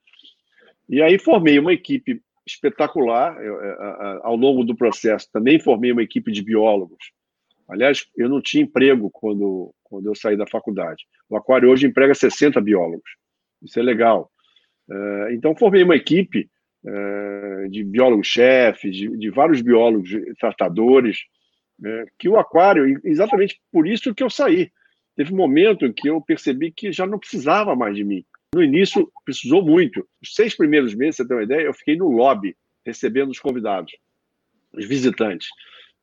E 0.88 1.02
aí 1.02 1.18
formei 1.18 1.58
uma 1.58 1.72
equipe 1.72 2.22
espetacular. 2.46 3.42
Eu, 3.42 3.60
é, 3.60 4.20
ao 4.22 4.36
longo 4.36 4.64
do 4.64 4.76
processo, 4.76 5.28
também 5.32 5.58
formei 5.58 5.92
uma 5.92 6.02
equipe 6.02 6.30
de 6.30 6.42
biólogos. 6.42 7.12
Aliás, 7.68 8.06
eu 8.16 8.28
não 8.28 8.42
tinha 8.42 8.62
emprego 8.62 9.10
quando, 9.10 9.74
quando 9.82 10.06
eu 10.06 10.14
saí 10.14 10.36
da 10.36 10.46
faculdade. 10.46 11.04
O 11.28 11.36
Aquário 11.36 11.70
hoje 11.70 11.86
emprega 11.86 12.14
60 12.14 12.60
biólogos. 12.60 13.10
Isso 13.62 13.78
é 13.78 13.82
legal. 13.82 14.30
É, 14.90 15.34
então, 15.34 15.56
formei 15.56 15.82
uma 15.82 15.96
equipe 15.96 16.50
é, 16.86 17.68
de 17.70 17.82
biólogos-chefes, 17.82 18.94
de, 18.94 19.16
de, 19.16 19.30
vários 19.30 19.62
biólogos 19.62 20.10
tratadores, 20.38 21.18
que 22.18 22.28
o 22.28 22.38
Aquário, 22.38 23.00
exatamente 23.02 23.60
por 23.72 23.86
isso 23.86 24.14
que 24.14 24.22
eu 24.22 24.30
saí. 24.30 24.70
Teve 25.16 25.32
um 25.32 25.36
momento 25.36 25.92
que 25.92 26.08
eu 26.08 26.20
percebi 26.20 26.70
que 26.70 26.92
já 26.92 27.06
não 27.06 27.18
precisava 27.18 27.74
mais 27.74 27.96
de 27.96 28.04
mim. 28.04 28.24
No 28.54 28.62
início, 28.62 29.10
precisou 29.24 29.64
muito. 29.64 30.06
Os 30.22 30.34
seis 30.34 30.56
primeiros 30.56 30.94
meses, 30.94 31.16
você 31.16 31.26
tem 31.26 31.36
uma 31.36 31.42
ideia, 31.42 31.62
eu 31.62 31.74
fiquei 31.74 31.96
no 31.96 32.08
lobby, 32.08 32.56
recebendo 32.86 33.30
os 33.30 33.40
convidados, 33.40 33.92
os 34.72 34.86
visitantes. 34.86 35.48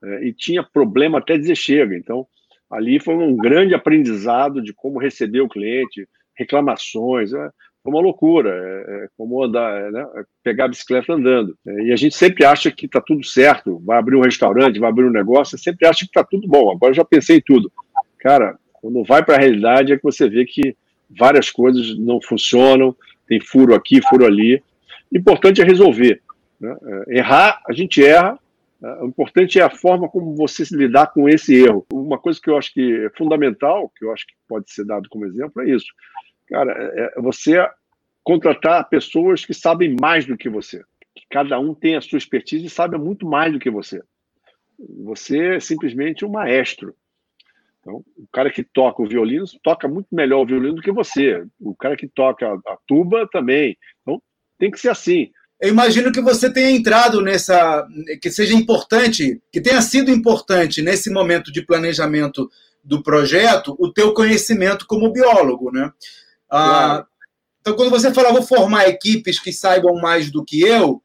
É, 0.04 0.28
e 0.28 0.34
tinha 0.34 0.62
problema 0.62 1.20
até 1.20 1.38
dizer 1.38 1.56
chega. 1.56 1.96
Então, 1.96 2.28
ali 2.70 3.00
foi 3.00 3.16
um 3.16 3.38
grande 3.38 3.74
aprendizado 3.74 4.62
de 4.62 4.74
como 4.74 5.00
receber 5.00 5.40
o 5.40 5.48
cliente, 5.48 6.08
reclamações. 6.38 7.34
É, 7.34 7.50
foi 7.82 7.94
uma 7.94 8.02
loucura, 8.02 8.50
é, 8.50 9.06
é 9.06 9.08
como 9.18 9.42
andar, 9.42 9.90
né, 9.90 10.06
pegar 10.44 10.66
a 10.66 10.70
bicicleta 10.70 11.14
andando. 11.14 11.58
E 11.66 11.92
a 11.92 11.96
gente 11.96 12.16
sempre 12.16 12.44
acha 12.44 12.70
que 12.70 12.86
está 12.86 13.00
tudo 13.00 13.26
certo, 13.26 13.80
vai 13.86 13.98
abrir 13.98 14.18
um 14.18 14.22
restaurante, 14.22 14.80
vai 14.80 14.90
abrir 14.90 15.06
um 15.06 15.12
negócio, 15.12 15.58
sempre 15.58 15.88
acha 15.88 16.00
que 16.00 16.12
está 16.12 16.24
tudo 16.24 16.48
bom. 16.50 16.70
Agora 16.70 16.94
já 16.94 17.06
pensei 17.06 17.38
em 17.38 17.42
tudo. 17.42 17.72
Cara, 18.20 18.58
quando 18.74 19.04
vai 19.06 19.24
para 19.24 19.36
a 19.36 19.40
realidade 19.40 19.94
é 19.94 19.98
que 19.98 20.04
você 20.04 20.28
vê 20.28 20.44
que 20.44 20.76
várias 21.18 21.50
coisas 21.50 21.98
não 21.98 22.22
funcionam, 22.22 22.96
tem 23.28 23.40
furo 23.40 23.74
aqui, 23.74 24.02
furo 24.02 24.26
ali. 24.26 24.62
O 25.12 25.18
importante 25.18 25.62
é 25.62 25.66
resolver. 25.66 26.22
Né? 26.60 26.76
É, 26.84 27.18
errar, 27.20 27.62
a 27.68 27.74
gente 27.74 28.04
erra. 28.04 28.38
Né? 28.80 28.94
O 29.02 29.08
importante 29.08 29.60
é 29.60 29.64
a 29.64 29.70
forma 29.70 30.10
como 30.10 30.36
você 30.36 30.66
se 30.66 30.76
lidar 30.76 31.08
com 31.08 31.28
esse 31.28 31.56
erro. 31.56 31.86
Uma 31.92 32.18
coisa 32.18 32.40
que 32.42 32.50
eu 32.50 32.58
acho 32.58 32.74
que 32.74 33.06
é 33.06 33.10
fundamental, 33.18 33.92
que 33.98 34.06
eu 34.06 34.12
acho 34.12 34.28
que 34.28 34.34
pode 34.48 34.72
ser 34.72 34.86
dado 34.86 35.10
como 35.10 35.26
exemplo, 35.26 35.62
é 35.62 35.70
isso. 35.70 35.88
Cara, 36.48 36.72
é, 36.72 37.14
é 37.18 37.22
você 37.22 37.66
contratar 38.24 38.88
pessoas 38.90 39.46
que 39.46 39.54
sabem 39.54 39.96
mais 40.00 40.26
do 40.26 40.38
que 40.38 40.50
você. 40.50 40.84
Que 41.16 41.24
cada 41.30 41.60
um 41.60 41.74
tem 41.74 41.96
a 41.96 42.02
sua 42.02 42.18
expertise 42.18 42.66
e 42.66 42.70
sabe 42.70 42.98
muito 42.98 43.26
mais 43.26 43.52
do 43.52 43.60
que 43.60 43.70
você. 43.70 44.02
Você 45.04 45.56
é 45.56 45.60
simplesmente 45.60 46.26
um 46.26 46.30
maestro. 46.30 46.96
Então, 47.82 48.04
o 48.16 48.28
cara 48.32 48.52
que 48.52 48.64
toca 48.64 49.02
o 49.02 49.08
violino 49.08 49.44
toca 49.64 49.88
muito 49.88 50.08
melhor 50.12 50.42
o 50.42 50.46
violino 50.46 50.76
do 50.76 50.82
que 50.82 50.92
você. 50.92 51.44
O 51.60 51.76
cara 51.76 51.98
que 51.98 52.08
toca 52.08 52.54
a 52.54 52.78
tuba 52.88 53.28
também. 53.32 53.76
Então, 54.02 54.22
tem 54.58 54.70
que 54.70 54.80
ser 54.80 54.90
assim. 54.90 55.32
Eu 55.60 55.70
imagino 55.70 56.12
que 56.12 56.22
você 56.22 56.52
tenha 56.52 56.72
entrado 56.72 57.22
nessa, 57.22 57.88
que 58.22 58.30
seja 58.30 58.54
importante, 58.56 59.42
que 59.52 59.62
tenha 59.62 59.82
sido 59.82 60.12
importante 60.12 60.82
nesse 60.82 61.12
momento 61.12 61.52
de 61.52 61.66
planejamento 61.66 62.50
do 62.84 63.04
projeto, 63.04 63.76
o 63.80 63.92
teu 63.92 64.14
conhecimento 64.14 64.86
como 64.88 65.12
biólogo, 65.12 65.72
né? 65.72 65.92
Ah, 66.50 67.06
então, 67.62 67.76
quando 67.76 67.92
você 67.92 68.12
fala, 68.12 68.34
vou 68.34 68.42
formar 68.42 68.90
equipes 68.90 69.40
que 69.40 69.54
saibam 69.54 69.96
mais 69.96 70.32
do 70.32 70.44
que 70.44 70.62
eu, 70.62 71.02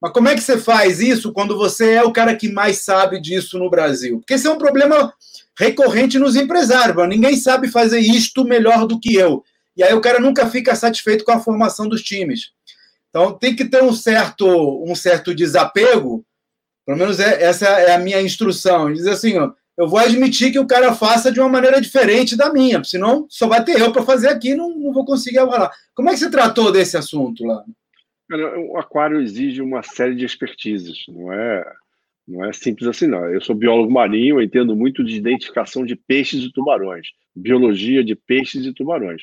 mas 0.00 0.12
como 0.12 0.28
é 0.28 0.34
que 0.34 0.42
você 0.42 0.58
faz 0.58 1.00
isso 1.00 1.32
quando 1.32 1.56
você 1.56 1.92
é 1.94 2.02
o 2.02 2.12
cara 2.12 2.36
que 2.36 2.52
mais 2.52 2.84
sabe 2.84 3.20
disso 3.20 3.58
no 3.58 3.70
Brasil? 3.70 4.18
Porque 4.18 4.34
esse 4.34 4.46
é 4.46 4.50
um 4.50 4.58
problema 4.58 5.12
recorrente 5.58 6.18
nos 6.18 6.36
empresários. 6.36 6.96
Ninguém 7.08 7.36
sabe 7.36 7.68
fazer 7.68 8.00
isto 8.00 8.44
melhor 8.44 8.86
do 8.86 9.00
que 9.00 9.14
eu. 9.14 9.42
E 9.76 9.82
aí 9.82 9.94
o 9.94 10.00
cara 10.00 10.20
nunca 10.20 10.46
fica 10.46 10.74
satisfeito 10.74 11.24
com 11.24 11.32
a 11.32 11.40
formação 11.40 11.88
dos 11.88 12.02
times. 12.02 12.50
Então 13.08 13.32
tem 13.32 13.56
que 13.56 13.64
ter 13.64 13.82
um 13.82 13.92
certo, 13.92 14.46
um 14.84 14.94
certo 14.94 15.34
desapego. 15.34 16.24
Pelo 16.84 16.98
menos 16.98 17.18
é, 17.18 17.42
essa 17.42 17.66
é 17.66 17.94
a 17.94 17.98
minha 17.98 18.20
instrução. 18.20 18.92
Diz 18.92 19.06
assim, 19.06 19.38
ó, 19.38 19.52
eu 19.76 19.88
vou 19.88 19.98
admitir 19.98 20.52
que 20.52 20.58
o 20.58 20.66
cara 20.66 20.94
faça 20.94 21.32
de 21.32 21.40
uma 21.40 21.48
maneira 21.48 21.80
diferente 21.80 22.36
da 22.36 22.52
minha, 22.52 22.82
senão 22.82 23.26
só 23.28 23.46
vai 23.46 23.62
ter 23.62 23.78
eu 23.78 23.92
para 23.92 24.02
fazer 24.02 24.28
aqui, 24.28 24.54
não, 24.54 24.70
não 24.70 24.92
vou 24.92 25.04
conseguir 25.04 25.36
falar. 25.36 25.70
Como 25.94 26.08
é 26.08 26.12
que 26.12 26.18
você 26.18 26.30
tratou 26.30 26.72
desse 26.72 26.96
assunto 26.96 27.44
lá? 27.44 27.62
O 28.30 28.78
aquário 28.78 29.20
exige 29.20 29.62
uma 29.62 29.82
série 29.82 30.14
de 30.14 30.24
expertises, 30.24 31.04
não 31.08 31.32
é 31.32 31.64
não 32.26 32.44
é 32.44 32.52
simples 32.52 32.88
assim, 32.88 33.06
não. 33.06 33.24
Eu 33.32 33.40
sou 33.40 33.54
biólogo 33.54 33.92
marinho, 33.92 34.42
entendo 34.42 34.74
muito 34.74 35.04
de 35.04 35.16
identificação 35.16 35.86
de 35.86 35.94
peixes 35.94 36.42
e 36.42 36.52
tubarões, 36.52 37.06
biologia 37.34 38.02
de 38.02 38.16
peixes 38.16 38.66
e 38.66 38.72
tubarões, 38.72 39.22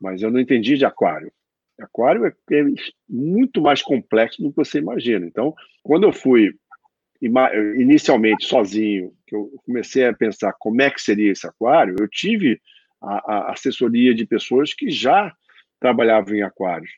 mas 0.00 0.22
eu 0.22 0.30
não 0.30 0.38
entendi 0.38 0.76
de 0.76 0.84
aquário. 0.84 1.32
Aquário 1.80 2.26
é, 2.26 2.32
é 2.52 2.64
muito 3.08 3.60
mais 3.60 3.82
complexo 3.82 4.40
do 4.40 4.50
que 4.50 4.56
você 4.56 4.78
imagina. 4.78 5.26
Então, 5.26 5.52
quando 5.82 6.04
eu 6.04 6.12
fui 6.12 6.54
inicialmente 7.20 8.44
sozinho, 8.44 9.12
que 9.26 9.34
eu 9.34 9.50
comecei 9.64 10.06
a 10.06 10.14
pensar 10.14 10.52
como 10.58 10.80
é 10.80 10.90
que 10.90 11.02
seria 11.02 11.32
esse 11.32 11.46
aquário, 11.46 11.96
eu 11.98 12.08
tive 12.08 12.60
a, 13.02 13.32
a 13.32 13.52
assessoria 13.52 14.14
de 14.14 14.24
pessoas 14.24 14.72
que 14.72 14.90
já 14.90 15.32
trabalhavam 15.80 16.34
em 16.34 16.42
aquários. 16.42 16.90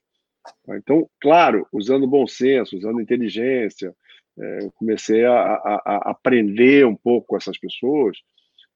Então, 0.71 1.09
claro, 1.21 1.67
usando 1.73 2.07
bom 2.07 2.27
senso, 2.27 2.77
usando 2.77 3.01
inteligência, 3.01 3.95
é, 4.39 4.65
eu 4.65 4.71
comecei 4.73 5.25
a, 5.25 5.33
a, 5.33 5.83
a, 5.85 6.11
aprender 6.11 6.87
um 6.87 6.97
pouco 6.97 7.29
com 7.29 7.37
essas 7.37 7.59
pessoas. 7.59 8.17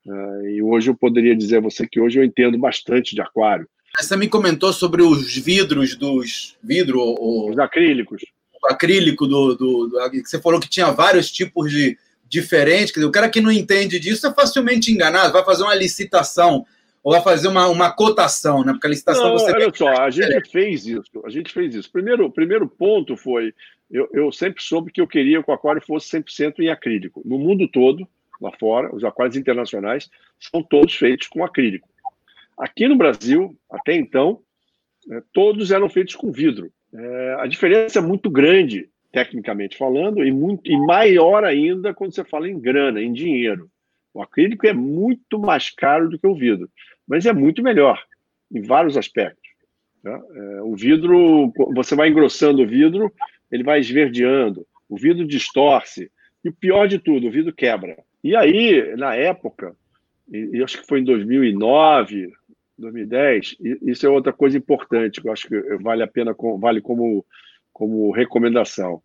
É, 0.06 0.50
e 0.50 0.62
hoje 0.62 0.90
eu 0.90 0.94
poderia 0.94 1.35
dizer 1.35 1.59
a 1.59 1.61
você 1.61 1.87
que 1.87 2.00
hoje 2.00 2.18
eu 2.18 2.25
entendo 2.25 2.59
bastante 2.59 3.14
de 3.14 3.23
aquário. 3.23 3.68
Você 3.99 4.16
me 4.16 4.28
comentou 4.28 4.73
sobre 4.73 5.02
os 5.02 5.37
vidros 5.37 5.97
dos 5.97 6.56
vidro 6.62 7.00
ou, 7.00 7.50
os 7.50 7.59
acrílicos. 7.59 8.23
O 8.62 8.73
acrílico 8.73 9.26
do, 9.26 9.54
do, 9.54 9.87
do, 9.87 10.11
que 10.11 10.26
você 10.26 10.40
falou 10.40 10.59
que 10.59 10.68
tinha 10.68 10.90
vários 10.90 11.30
tipos 11.30 11.71
de 11.71 11.97
diferentes. 12.26 12.92
Dizer, 12.92 13.06
o 13.06 13.12
cara 13.12 13.28
que 13.28 13.40
não 13.40 13.52
entende 13.52 14.00
disso 14.00 14.26
é 14.26 14.35
facilmente 14.35 14.90
enganado. 14.90 15.33
Vai 15.33 15.44
fazer 15.44 15.62
uma 15.62 15.75
licitação 15.75 16.66
ou 17.04 17.12
vai 17.12 17.23
fazer 17.23 17.49
uma, 17.49 17.68
uma 17.68 17.92
cotação, 17.92 18.64
né? 18.64 18.73
Porque 18.73 18.87
a 18.87 18.90
licitação 18.90 19.28
não, 19.28 19.32
você. 19.38 19.52
Olha 19.52 19.70
só, 19.73 19.88
a 19.88 20.11
gente 20.11 20.50
fez 20.50 20.87
isso. 20.87 21.23
A 21.25 21.28
gente 21.28 21.52
fez 21.52 21.75
isso. 21.75 21.92
Primeiro, 21.92 22.30
primeiro 22.30 22.66
ponto 22.66 23.14
foi 23.14 23.52
eu, 23.90 24.08
eu 24.12 24.32
sempre 24.32 24.62
soube 24.62 24.90
que 24.90 25.00
eu 25.00 25.06
queria 25.06 25.42
que 25.42 25.50
o 25.50 25.54
aquário 25.54 25.80
fosse 25.80 26.18
100% 26.18 26.61
em 26.61 26.68
acrílico. 26.68 27.23
No 27.25 27.38
mundo 27.38 27.68
todo, 27.68 28.08
lá 28.40 28.50
fora, 28.58 28.94
os 28.94 29.04
aquários 29.04 29.37
internacionais 29.37 30.11
são 30.40 30.62
todos 30.62 30.94
feitos 30.94 31.28
com 31.28 31.44
acrílico. 31.44 31.88
Aqui 32.58 32.88
no 32.88 32.96
Brasil, 32.96 33.57
até 33.70 33.94
então, 33.94 34.40
é, 35.11 35.22
todos 35.33 35.70
eram 35.70 35.88
feitos 35.88 36.16
com 36.16 36.33
vidro. 36.33 36.72
É, 36.92 37.37
a 37.40 37.46
diferença 37.46 37.98
é 37.98 38.02
muito 38.02 38.31
grande, 38.31 38.88
tecnicamente 39.12 39.76
falando, 39.76 40.24
e, 40.24 40.33
muito, 40.33 40.70
e 40.70 40.76
maior 40.87 41.44
ainda 41.44 41.92
quando 41.92 42.14
você 42.14 42.24
fala 42.24 42.48
em 42.48 42.59
grana, 42.59 43.00
em 43.02 43.12
dinheiro. 43.12 43.70
O 44.12 44.22
acrílico 44.22 44.66
é 44.66 44.72
muito 44.72 45.38
mais 45.38 45.70
caro 45.70 46.09
do 46.09 46.18
que 46.18 46.26
o 46.26 46.37
vidro, 46.37 46.70
mas 47.07 47.27
é 47.27 47.33
muito 47.33 47.62
melhor 47.62 48.03
em 48.53 48.62
vários 48.62 48.97
aspectos. 48.97 49.49
Tá? 50.03 50.21
É, 50.35 50.62
o 50.62 50.77
vidro, 50.77 51.53
você 51.75 51.95
vai 51.95 52.09
engrossando 52.09 52.62
o 52.62 52.67
vidro, 52.67 53.12
ele 53.51 53.62
vai 53.62 53.81
esverdeando, 53.81 54.67
o 54.88 54.97
vidro 54.97 55.27
distorce, 55.27 56.11
e 56.45 56.49
o 56.49 56.53
pior 56.53 56.87
de 56.87 56.99
tudo, 56.99 57.27
o 57.27 57.31
vidro 57.31 57.53
quebra. 57.53 57.97
E 58.23 58.37
aí, 58.37 58.95
na 58.97 59.14
época, 59.14 59.75
e 60.31 60.62
acho 60.62 60.81
que 60.81 60.87
foi 60.87 61.01
em 61.01 61.05
2009, 61.05 62.33
2010, 62.79 63.57
isso 63.83 64.07
é 64.07 64.11
outra 64.11 64.33
coisa 64.33 64.57
importante, 64.57 65.21
que 65.21 65.29
eu 65.29 65.33
acho 65.33 65.49
que 65.49 65.59
vale 65.79 66.03
a 66.03 66.07
pena, 66.07 66.35
vale 66.59 66.81
como, 66.81 67.25
como 67.73 68.11
recomendação. 68.11 69.03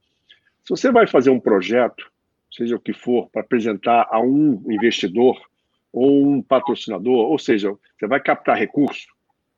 Se 0.63 0.69
você 0.69 0.91
vai 0.91 1.07
fazer 1.07 1.29
um 1.29 1.39
projeto, 1.39 2.09
seja 2.51 2.75
o 2.75 2.79
que 2.79 2.93
for, 2.93 3.29
para 3.29 3.41
apresentar 3.41 4.07
a 4.09 4.19
um 4.19 4.63
investidor 4.69 5.39
ou 5.91 6.27
um 6.27 6.41
patrocinador, 6.41 7.29
ou 7.29 7.39
seja, 7.39 7.71
você 7.97 8.07
vai 8.07 8.21
captar 8.21 8.57
recurso, 8.57 9.07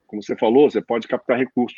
como 0.07 0.23
você 0.23 0.35
falou, 0.35 0.69
você 0.69 0.81
pode 0.81 1.07
captar 1.07 1.37
recurso 1.37 1.77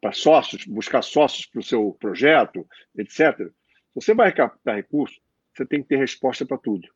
para 0.00 0.12
sócios, 0.12 0.64
buscar 0.64 1.02
sócios 1.02 1.46
para 1.46 1.60
o 1.60 1.64
seu 1.64 1.96
projeto, 1.98 2.66
etc. 2.96 3.50
Você 3.94 4.14
vai 4.14 4.32
captar 4.32 4.76
recurso, 4.76 5.20
você 5.52 5.66
tem 5.66 5.82
que 5.82 5.88
ter 5.88 5.98
resposta 5.98 6.46
para 6.46 6.58
tudo. 6.58 6.88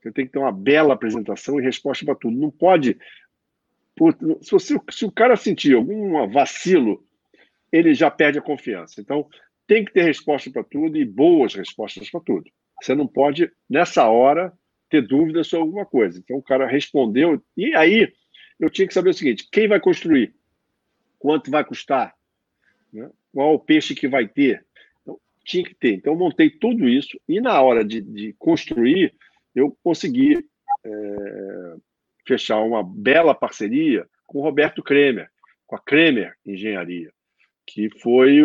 Você 0.00 0.10
tem 0.12 0.26
que 0.26 0.32
ter 0.32 0.38
uma 0.38 0.52
bela 0.52 0.94
apresentação 0.94 1.60
e 1.60 1.62
resposta 1.62 2.04
para 2.04 2.14
tudo. 2.14 2.36
Não 2.36 2.50
pode. 2.50 2.96
Se, 4.42 4.50
você, 4.50 4.80
se 4.90 5.04
o 5.04 5.12
cara 5.12 5.36
sentir 5.36 5.74
algum 5.74 6.26
vacilo, 6.30 7.04
ele 7.70 7.94
já 7.94 8.10
perde 8.10 8.38
a 8.38 8.42
confiança. 8.42 9.00
Então, 9.00 9.28
tem 9.66 9.84
que 9.84 9.92
ter 9.92 10.02
resposta 10.02 10.50
para 10.50 10.64
tudo 10.64 10.96
e 10.96 11.04
boas 11.04 11.54
respostas 11.54 12.10
para 12.10 12.20
tudo. 12.20 12.50
Você 12.80 12.94
não 12.94 13.06
pode, 13.06 13.52
nessa 13.68 14.08
hora, 14.08 14.52
ter 14.90 15.06
dúvidas 15.06 15.46
sobre 15.46 15.66
alguma 15.66 15.86
coisa. 15.86 16.18
Então, 16.18 16.36
o 16.36 16.42
cara 16.42 16.66
respondeu. 16.66 17.42
E 17.56 17.74
aí, 17.74 18.12
eu 18.58 18.68
tinha 18.68 18.86
que 18.86 18.94
saber 18.94 19.10
o 19.10 19.14
seguinte: 19.14 19.48
quem 19.50 19.68
vai 19.68 19.80
construir? 19.80 20.34
Quanto 21.18 21.50
vai 21.50 21.64
custar? 21.64 22.14
né? 22.92 23.10
qual 23.32 23.54
o 23.54 23.58
peixe 23.58 23.94
que 23.94 24.08
vai 24.08 24.26
ter. 24.26 24.64
Então, 25.02 25.18
tinha 25.44 25.64
que 25.64 25.74
ter. 25.74 25.94
Então, 25.94 26.12
eu 26.12 26.18
montei 26.18 26.50
tudo 26.50 26.88
isso 26.88 27.18
e 27.28 27.40
na 27.40 27.60
hora 27.60 27.84
de, 27.84 28.00
de 28.00 28.34
construir, 28.38 29.14
eu 29.54 29.76
consegui 29.82 30.44
é, 30.84 31.74
fechar 32.26 32.60
uma 32.60 32.82
bela 32.82 33.34
parceria 33.34 34.06
com 34.26 34.38
o 34.38 34.42
Roberto 34.42 34.82
Kremer, 34.82 35.28
com 35.66 35.76
a 35.76 35.80
Kremer 35.80 36.34
Engenharia, 36.44 37.12
que 37.66 37.88
foi 38.00 38.40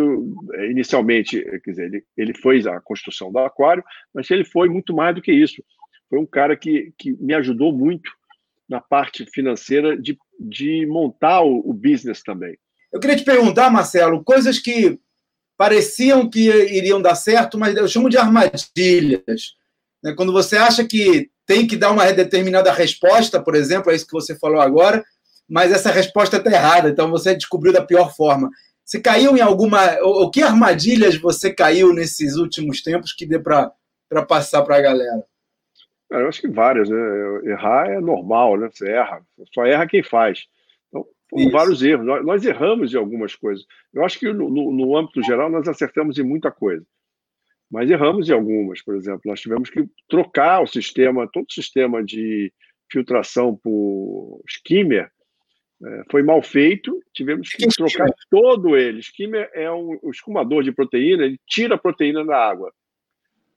inicialmente, 0.70 1.42
quer 1.64 1.72
dizer, 1.72 1.86
ele, 1.86 2.04
ele 2.18 2.34
fez 2.34 2.66
a 2.68 2.80
construção 2.82 3.32
do 3.32 3.40
aquário, 3.40 3.84
mas 4.14 4.30
ele 4.30 4.46
foi 4.46 4.70
muito 4.70 4.96
mais 4.96 5.16
do 5.16 5.22
que 5.22 5.32
isso. 5.32 5.64
Foi 6.16 6.22
um 6.22 6.26
cara 6.26 6.56
que, 6.56 6.94
que 6.98 7.12
me 7.20 7.34
ajudou 7.34 7.74
muito 7.74 8.10
na 8.70 8.80
parte 8.80 9.26
financeira 9.26 10.02
de, 10.02 10.18
de 10.40 10.86
montar 10.88 11.42
o, 11.42 11.60
o 11.70 11.74
business 11.74 12.24
também. 12.24 12.58
Eu 12.90 13.02
queria 13.02 13.18
te 13.18 13.26
perguntar, 13.26 13.70
Marcelo, 13.70 14.24
coisas 14.24 14.58
que 14.58 14.98
pareciam 15.58 16.30
que 16.30 16.48
iriam 16.48 17.02
dar 17.02 17.16
certo, 17.16 17.58
mas 17.58 17.76
eu 17.76 17.86
chamo 17.90 18.10
de 18.10 18.18
armadilhas. 18.18 19.56
Né? 20.02 20.14
Quando 20.16 20.32
você 20.32 20.56
acha 20.56 20.86
que 20.86 21.30
tem 21.46 21.68
que 21.68 21.76
dar 21.76 21.92
uma 21.92 22.10
determinada 22.14 22.72
resposta, 22.72 23.44
por 23.44 23.54
exemplo, 23.54 23.92
é 23.92 23.96
isso 23.96 24.08
que 24.08 24.14
você 24.14 24.40
falou 24.40 24.62
agora, 24.62 25.04
mas 25.50 25.74
essa 25.74 25.92
resposta 25.92 26.38
está 26.38 26.50
errada, 26.50 26.88
então 26.88 27.12
você 27.12 27.36
descobriu 27.36 27.74
da 27.74 27.86
pior 27.86 28.16
forma. 28.16 28.50
Você 28.86 29.02
caiu 29.02 29.36
em 29.36 29.42
alguma. 29.42 29.98
O 30.02 30.32
que 30.32 30.42
armadilhas 30.42 31.18
você 31.18 31.54
caiu 31.54 31.94
nesses 31.94 32.38
últimos 32.38 32.82
tempos 32.82 33.12
que 33.12 33.26
dê 33.26 33.38
para 33.38 33.74
passar 34.26 34.62
para 34.62 34.78
a 34.78 34.82
galera? 34.82 35.26
Eu 36.10 36.28
acho 36.28 36.42
que 36.42 36.48
várias, 36.48 36.90
né? 36.90 36.98
Errar 37.46 37.90
é 37.90 38.00
normal, 38.00 38.58
né? 38.58 38.70
Você 38.72 38.90
erra, 38.90 39.22
só 39.54 39.66
erra 39.66 39.88
quem 39.88 40.04
faz. 40.04 40.46
Foram 41.30 41.50
vários 41.50 41.82
erros. 41.82 42.06
Nós, 42.06 42.26
nós, 42.26 42.46
erramos 42.46 42.94
em 42.94 42.98
algumas 42.98 43.36
coisas. 43.36 43.66
Eu 43.94 44.06
acho 44.06 44.20
que 44.20 44.32
no, 44.32 44.50
no, 44.50 44.72
no, 44.72 44.98
âmbito 44.98 45.24
geral 45.24 45.50
nós 45.50 45.68
acertamos 45.68 46.20
em 46.20 46.24
muita 46.24 46.52
coisa. 46.52 46.86
Mas 47.70 47.90
erramos 47.90 48.30
em 48.30 48.34
algumas, 48.34 48.82
por 48.84 48.96
exemplo. 48.96 49.22
Nós 49.26 49.42
tivemos 49.42 49.70
que 49.70 49.86
trocar 50.08 50.62
o 50.62 50.68
sistema, 50.68 51.28
todo 51.32 51.46
o 51.50 51.54
sistema 51.54 52.04
de 52.04 52.54
filtração 52.92 53.56
por 53.56 54.42
skimmer 54.48 55.10
é, 55.84 56.04
foi 56.10 56.24
mal 56.24 56.42
feito, 56.42 57.02
tivemos 57.14 57.50
que, 57.50 57.68
que 57.68 57.76
trocar 57.76 58.10
todo 58.30 58.78
ele. 58.78 59.00
Skimmer 59.00 59.50
é 59.54 59.70
um, 59.72 60.00
um 60.04 60.10
escumador 60.10 60.64
de 60.64 60.72
proteína, 60.72 61.26
ele 61.26 61.40
tira 61.48 61.76
a 61.76 61.78
proteína 61.80 62.24
da 62.24 62.38
água. 62.38 62.72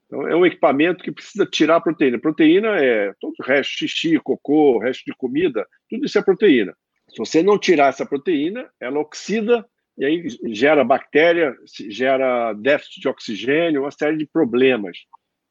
Então, 0.09 0.27
é 0.27 0.35
um 0.35 0.43
equipamento 0.43 1.03
que 1.03 1.11
precisa 1.11 1.45
tirar 1.45 1.81
proteína. 1.81 2.17
Proteína 2.17 2.83
é 2.83 3.13
todo 3.21 3.35
o 3.39 3.43
resto, 3.43 3.77
xixi, 3.77 4.19
cocô, 4.19 4.79
resto 4.79 5.03
de 5.05 5.13
comida, 5.15 5.67
tudo 5.87 6.03
isso 6.03 6.17
é 6.17 6.23
proteína. 6.23 6.75
Se 7.07 7.17
você 7.19 7.43
não 7.43 7.59
tirar 7.59 7.89
essa 7.89 8.07
proteína, 8.07 8.67
ela 8.79 8.99
oxida 8.99 9.63
E 9.99 10.05
aí 10.05 10.27
gera 10.53 10.83
bactéria, 10.83 11.53
gera 11.89 12.53
déficit 12.53 13.01
de 13.01 13.07
oxigênio, 13.09 13.81
uma 13.81 13.91
série 13.91 14.15
de 14.17 14.25
problemas, 14.25 14.97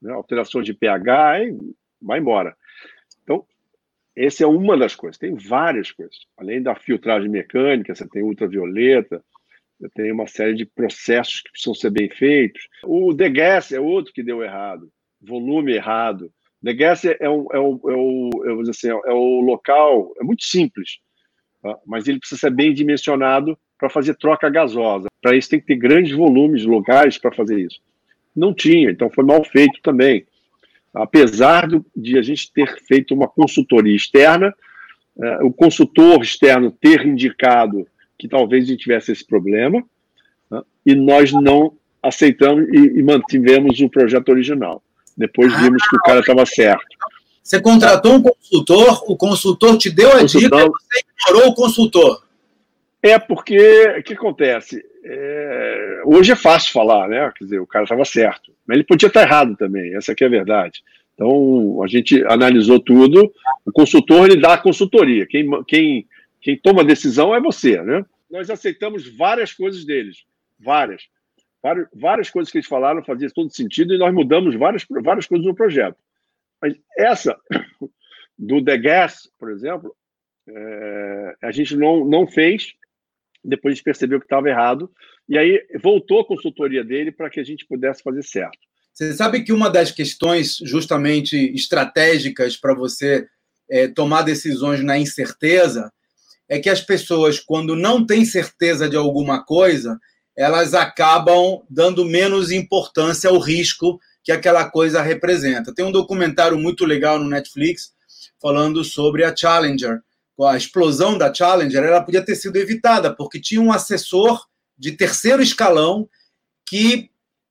né? 0.00 0.12
alterações 0.12 0.64
de 0.64 0.72
pH, 0.72 1.30
aí 1.30 1.56
vai 2.00 2.18
embora. 2.18 2.56
Então, 3.22 3.44
essa 4.16 4.42
é 4.42 4.46
uma 4.46 4.76
das 4.76 4.96
coisas. 4.96 5.18
Tem 5.18 5.34
várias 5.34 5.92
coisas. 5.92 6.16
Além 6.36 6.62
da 6.62 6.74
filtragem 6.74 7.28
mecânica, 7.28 7.94
você 7.94 8.08
tem 8.08 8.22
ultravioleta, 8.22 9.22
tem 9.94 10.10
uma 10.10 10.26
série 10.26 10.54
de 10.54 10.66
processos 10.66 11.40
que 11.40 11.50
precisam 11.50 11.74
ser 11.74 11.90
bem 11.90 12.08
feitos. 12.10 12.68
O 12.84 13.12
degas 13.12 13.70
é 13.72 13.78
outro 13.78 14.12
que 14.12 14.22
deu 14.22 14.42
errado, 14.42 14.90
volume 15.20 15.72
errado. 15.72 16.32
Degas 16.60 17.04
é, 17.04 17.28
um, 17.28 17.46
é, 17.52 17.60
um, 17.60 17.80
é, 17.84 17.94
o, 17.94 18.30
eu 18.44 18.54
vou 18.56 18.62
dizer 18.62 18.70
assim, 18.72 18.88
é 18.88 19.12
local, 19.12 20.12
é 20.20 20.24
muito 20.24 20.42
simples, 20.42 20.98
tá? 21.62 21.76
mas 21.86 22.08
ele 22.08 22.18
precisa 22.18 22.40
ser 22.40 22.50
bem 22.50 22.74
dimensionado 22.74 23.56
para 23.78 23.88
fazer 23.88 24.16
troca 24.16 24.50
gasosa. 24.50 25.06
Para 25.22 25.36
isso 25.36 25.50
tem 25.50 25.60
que 25.60 25.66
ter 25.66 25.76
grandes 25.76 26.12
volumes 26.12 26.64
locais 26.64 27.16
para 27.16 27.32
fazer 27.32 27.60
isso. 27.60 27.80
Não 28.34 28.52
tinha, 28.52 28.90
então 28.90 29.08
foi 29.08 29.24
mal 29.24 29.44
feito 29.44 29.80
também. 29.82 30.26
Apesar 30.92 31.68
do, 31.68 31.84
de 31.94 32.18
a 32.18 32.22
gente 32.22 32.52
ter 32.52 32.76
feito 32.86 33.14
uma 33.14 33.28
consultoria 33.28 33.94
externa, 33.94 34.52
é, 35.20 35.44
o 35.44 35.52
consultor 35.52 36.22
externo 36.22 36.72
ter 36.72 37.06
indicado 37.06 37.86
que 38.18 38.28
talvez 38.28 38.64
a 38.64 38.66
gente 38.68 38.80
tivesse 38.80 39.12
esse 39.12 39.24
problema, 39.24 39.82
né, 40.50 40.62
e 40.84 40.94
nós 40.94 41.32
não 41.32 41.72
aceitamos 42.02 42.68
e, 42.68 42.98
e, 42.98 43.02
mantivemos 43.02 43.80
o 43.80 43.88
projeto 43.88 44.28
original. 44.30 44.82
Depois 45.16 45.52
vimos 45.60 45.82
que 45.88 45.96
o 45.96 46.00
cara 46.00 46.20
estava 46.20 46.46
certo. 46.46 46.86
Você 47.42 47.60
contratou 47.60 48.14
um 48.14 48.22
consultor, 48.22 49.10
o 49.10 49.16
consultor 49.16 49.78
te 49.78 49.90
deu 49.90 50.12
a 50.12 50.22
dica 50.22 50.48
você 50.48 51.04
ignorou 51.26 51.50
o 51.50 51.54
consultor. 51.54 52.22
É 53.02 53.18
porque 53.18 53.96
o 53.98 54.02
que 54.02 54.12
acontece? 54.12 54.84
É, 55.04 56.02
hoje 56.04 56.32
é 56.32 56.36
fácil 56.36 56.72
falar, 56.72 57.08
né? 57.08 57.32
Quer 57.36 57.44
dizer, 57.44 57.60
o 57.60 57.66
cara 57.66 57.84
estava 57.84 58.04
certo, 58.04 58.52
mas 58.66 58.76
ele 58.76 58.84
podia 58.84 59.06
estar 59.06 59.22
errado 59.22 59.56
também. 59.56 59.96
Essa 59.96 60.12
aqui 60.12 60.24
é 60.24 60.26
a 60.26 60.30
verdade. 60.30 60.82
Então 61.14 61.82
a 61.82 61.86
gente 61.88 62.22
analisou 62.26 62.78
tudo. 62.78 63.32
O 63.64 63.72
consultor 63.72 64.26
ele 64.26 64.40
dá 64.40 64.54
a 64.54 64.58
consultoria. 64.58 65.26
Quem, 65.26 65.48
quem, 65.64 66.06
quem 66.40 66.58
toma 66.58 66.82
a 66.82 66.84
decisão 66.84 67.34
é 67.34 67.40
você, 67.40 67.80
né? 67.82 68.04
Nós 68.30 68.50
aceitamos 68.50 69.08
várias 69.16 69.52
coisas 69.52 69.84
deles, 69.84 70.24
várias, 70.58 71.08
várias, 71.62 71.88
várias 71.94 72.30
coisas 72.30 72.50
que 72.50 72.58
eles 72.58 72.68
falaram 72.68 73.04
faziam 73.04 73.30
todo 73.30 73.54
sentido 73.54 73.94
e 73.94 73.98
nós 73.98 74.12
mudamos 74.12 74.54
várias, 74.54 74.84
várias 75.02 75.26
coisas 75.26 75.46
no 75.46 75.54
projeto. 75.54 75.96
Mas 76.60 76.76
essa 76.96 77.38
do 78.38 78.62
The 78.62 78.76
Gas, 78.78 79.30
por 79.38 79.50
exemplo, 79.50 79.94
é, 80.46 81.36
a 81.42 81.50
gente 81.50 81.76
não, 81.76 82.04
não 82.04 82.26
fez 82.26 82.74
depois 83.44 83.72
a 83.72 83.74
gente 83.74 83.84
percebeu 83.84 84.18
que 84.18 84.26
estava 84.26 84.48
errado, 84.48 84.90
e 85.28 85.38
aí 85.38 85.66
voltou 85.80 86.20
a 86.20 86.26
consultoria 86.26 86.84
dele 86.84 87.12
para 87.12 87.30
que 87.30 87.40
a 87.40 87.44
gente 87.44 87.66
pudesse 87.66 88.02
fazer 88.02 88.22
certo. 88.22 88.58
Você 88.92 89.12
sabe 89.12 89.42
que 89.42 89.52
uma 89.52 89.70
das 89.70 89.92
questões 89.92 90.56
justamente 90.64 91.36
estratégicas 91.54 92.56
para 92.56 92.74
você 92.74 93.28
é, 93.70 93.86
tomar 93.86 94.22
decisões 94.22 94.82
na 94.82 94.98
incerteza 94.98 95.92
é 96.48 96.58
que 96.58 96.70
as 96.70 96.80
pessoas, 96.80 97.38
quando 97.38 97.76
não 97.76 98.04
têm 98.06 98.24
certeza 98.24 98.88
de 98.88 98.96
alguma 98.96 99.44
coisa, 99.44 99.98
elas 100.36 100.72
acabam 100.72 101.62
dando 101.68 102.04
menos 102.04 102.50
importância 102.50 103.28
ao 103.28 103.38
risco 103.38 103.98
que 104.22 104.32
aquela 104.32 104.70
coisa 104.70 105.02
representa. 105.02 105.74
Tem 105.74 105.84
um 105.84 105.92
documentário 105.92 106.58
muito 106.58 106.84
legal 106.84 107.18
no 107.18 107.28
Netflix 107.28 107.92
falando 108.40 108.84
sobre 108.84 109.24
a 109.24 109.34
Challenger, 109.34 110.00
a 110.46 110.56
explosão 110.56 111.18
da 111.18 111.32
Challenger, 111.34 111.82
ela 111.82 112.02
podia 112.02 112.24
ter 112.24 112.36
sido 112.36 112.56
evitada, 112.56 113.12
porque 113.12 113.40
tinha 113.40 113.60
um 113.60 113.72
assessor 113.72 114.46
de 114.78 114.92
terceiro 114.92 115.42
escalão 115.42 116.08
que 116.68 117.10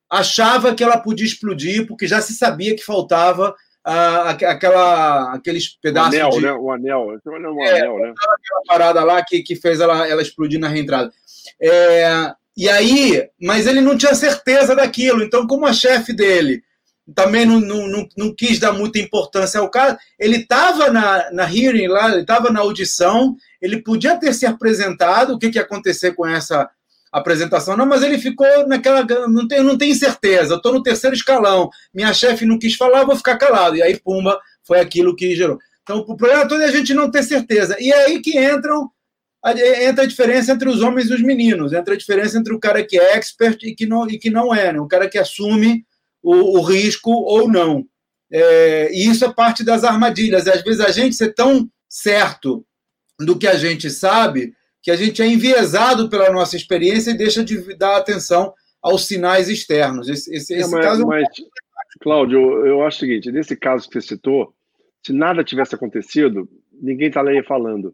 achava 0.10 0.74
que 0.74 0.84
ela 0.84 0.98
podia 0.98 1.26
explodir, 1.26 1.86
porque 1.86 2.08
já 2.08 2.22
se 2.22 2.34
sabia 2.34 2.76
que 2.76 2.86
faltava 2.86 3.54
ah, 3.90 4.32
aquela, 4.32 5.34
aqueles 5.34 5.70
pedaços. 5.82 6.14
O 6.14 6.18
anel, 6.18 6.30
de... 6.30 6.42
né? 6.42 6.52
O 6.52 6.72
anel. 6.72 7.08
O 7.08 7.64
é, 7.64 7.80
anel, 7.80 8.00
né? 8.00 8.10
Aquela 8.10 8.62
parada 8.68 9.02
lá 9.02 9.24
que, 9.24 9.42
que 9.42 9.56
fez 9.56 9.80
ela, 9.80 10.06
ela 10.06 10.22
explodir 10.22 10.60
na 10.60 10.68
reentrada. 10.68 11.10
É, 11.62 12.34
e 12.58 12.68
aí, 12.68 13.30
mas 13.42 13.66
ele 13.66 13.80
não 13.80 13.98
tinha 13.98 14.14
certeza 14.14 14.76
daquilo. 14.76 15.24
Então, 15.24 15.48
como 15.48 15.66
a 15.66 15.72
chefe 15.72 16.12
dele 16.12 16.64
também 17.16 17.46
não, 17.46 17.62
não, 17.62 18.06
não, 18.18 18.36
quis 18.36 18.60
dar 18.60 18.74
muita 18.74 19.00
importância 19.00 19.62
ao 19.62 19.70
caso. 19.70 19.98
Ele 20.20 20.40
estava 20.40 20.92
na, 20.92 21.32
na 21.32 21.44
hearing 21.44 21.88
lá, 21.88 22.12
ele 22.12 22.22
estava 22.24 22.52
na 22.52 22.60
audição, 22.60 23.38
ele 23.62 23.82
podia 23.82 24.18
ter 24.18 24.34
se 24.34 24.46
apresentado, 24.46 25.34
o 25.34 25.40
que, 25.40 25.50
que 25.50 25.58
ia 25.58 25.62
acontecer 25.62 26.14
com 26.14 26.28
essa 26.28 26.70
apresentação, 27.12 27.78
não, 27.78 27.86
mas 27.86 28.04
ele 28.04 28.18
ficou 28.18 28.68
naquela. 28.68 29.06
Não 29.28 29.48
tem, 29.48 29.64
não 29.64 29.78
tenho 29.78 29.96
certeza, 29.96 30.56
estou 30.56 30.74
no 30.74 30.84
terceiro 30.84 31.16
escalão, 31.16 31.70
minha 31.94 32.14
chefe 32.14 32.46
não 32.46 32.60
quis 32.60 32.76
falar, 32.76 33.06
vou 33.06 33.16
ficar 33.16 33.38
calado. 33.38 33.76
E 33.76 33.82
aí, 33.82 34.00
pumba, 34.00 34.40
foi 34.64 34.80
aquilo 34.80 35.16
que 35.16 35.36
gerou. 35.36 35.58
Então, 35.84 36.00
o 36.00 36.18
problema 36.18 36.48
todo 36.48 36.62
é 36.62 36.66
a 36.66 36.72
gente 36.72 36.94
não 36.94 37.10
ter 37.10 37.24
certeza. 37.24 37.78
E 37.80 37.92
é 37.92 38.06
aí 38.06 38.22
que 38.22 38.38
entram. 38.38 38.90
Entra 39.82 40.04
a 40.04 40.08
diferença 40.08 40.52
entre 40.52 40.68
os 40.68 40.82
homens 40.82 41.10
e 41.10 41.14
os 41.14 41.22
meninos, 41.22 41.72
entra 41.72 41.94
a 41.94 41.98
diferença 41.98 42.38
entre 42.38 42.54
o 42.54 42.60
cara 42.60 42.84
que 42.84 43.00
é 43.00 43.16
expert 43.16 43.64
e 43.64 43.74
que 43.74 43.86
não, 43.86 44.10
e 44.10 44.18
que 44.18 44.30
não 44.30 44.54
é, 44.54 44.74
né? 44.74 44.80
o 44.80 44.88
cara 44.88 45.08
que 45.08 45.18
assume 45.18 45.86
o, 46.22 46.58
o 46.58 46.62
risco 46.62 47.12
ou 47.12 47.48
não. 47.48 47.86
É, 48.30 48.90
e 48.92 49.08
isso 49.08 49.24
é 49.24 49.32
parte 49.32 49.64
das 49.64 49.86
armadilhas. 49.86 50.48
Às 50.48 50.64
vezes 50.64 50.82
a 50.82 50.92
gente 50.92 51.16
ser 51.16 51.34
tão 51.34 51.70
certo 51.88 52.66
do 53.20 53.38
que 53.38 53.48
a 53.48 53.56
gente 53.56 53.90
sabe 53.90 54.54
que 54.88 54.92
a 54.92 54.96
gente 54.96 55.22
é 55.22 55.28
enviesado 55.28 56.10
pela 56.10 56.32
nossa 56.32 56.56
experiência 56.56 57.12
e 57.12 57.18
deixa 57.18 57.44
de 57.44 57.76
dar 57.76 57.98
atenção 57.98 58.54
aos 58.82 59.06
sinais 59.06 59.50
externos. 59.50 60.08
Esse, 60.08 60.34
esse, 60.34 60.54
é, 60.54 60.60
esse 60.60 60.72
mas, 60.72 60.86
caso... 60.86 61.06
mas, 61.06 61.28
Cláudio, 62.00 62.66
eu 62.66 62.82
acho 62.86 62.96
o 62.96 63.00
seguinte: 63.02 63.30
nesse 63.30 63.58
caso 63.58 63.86
que 63.86 63.96
você 63.96 64.08
citou, 64.16 64.54
se 65.06 65.12
nada 65.12 65.44
tivesse 65.44 65.76
acontecido, 65.76 66.48
ninguém 66.72 67.10
estaria 67.10 67.44
falando. 67.44 67.94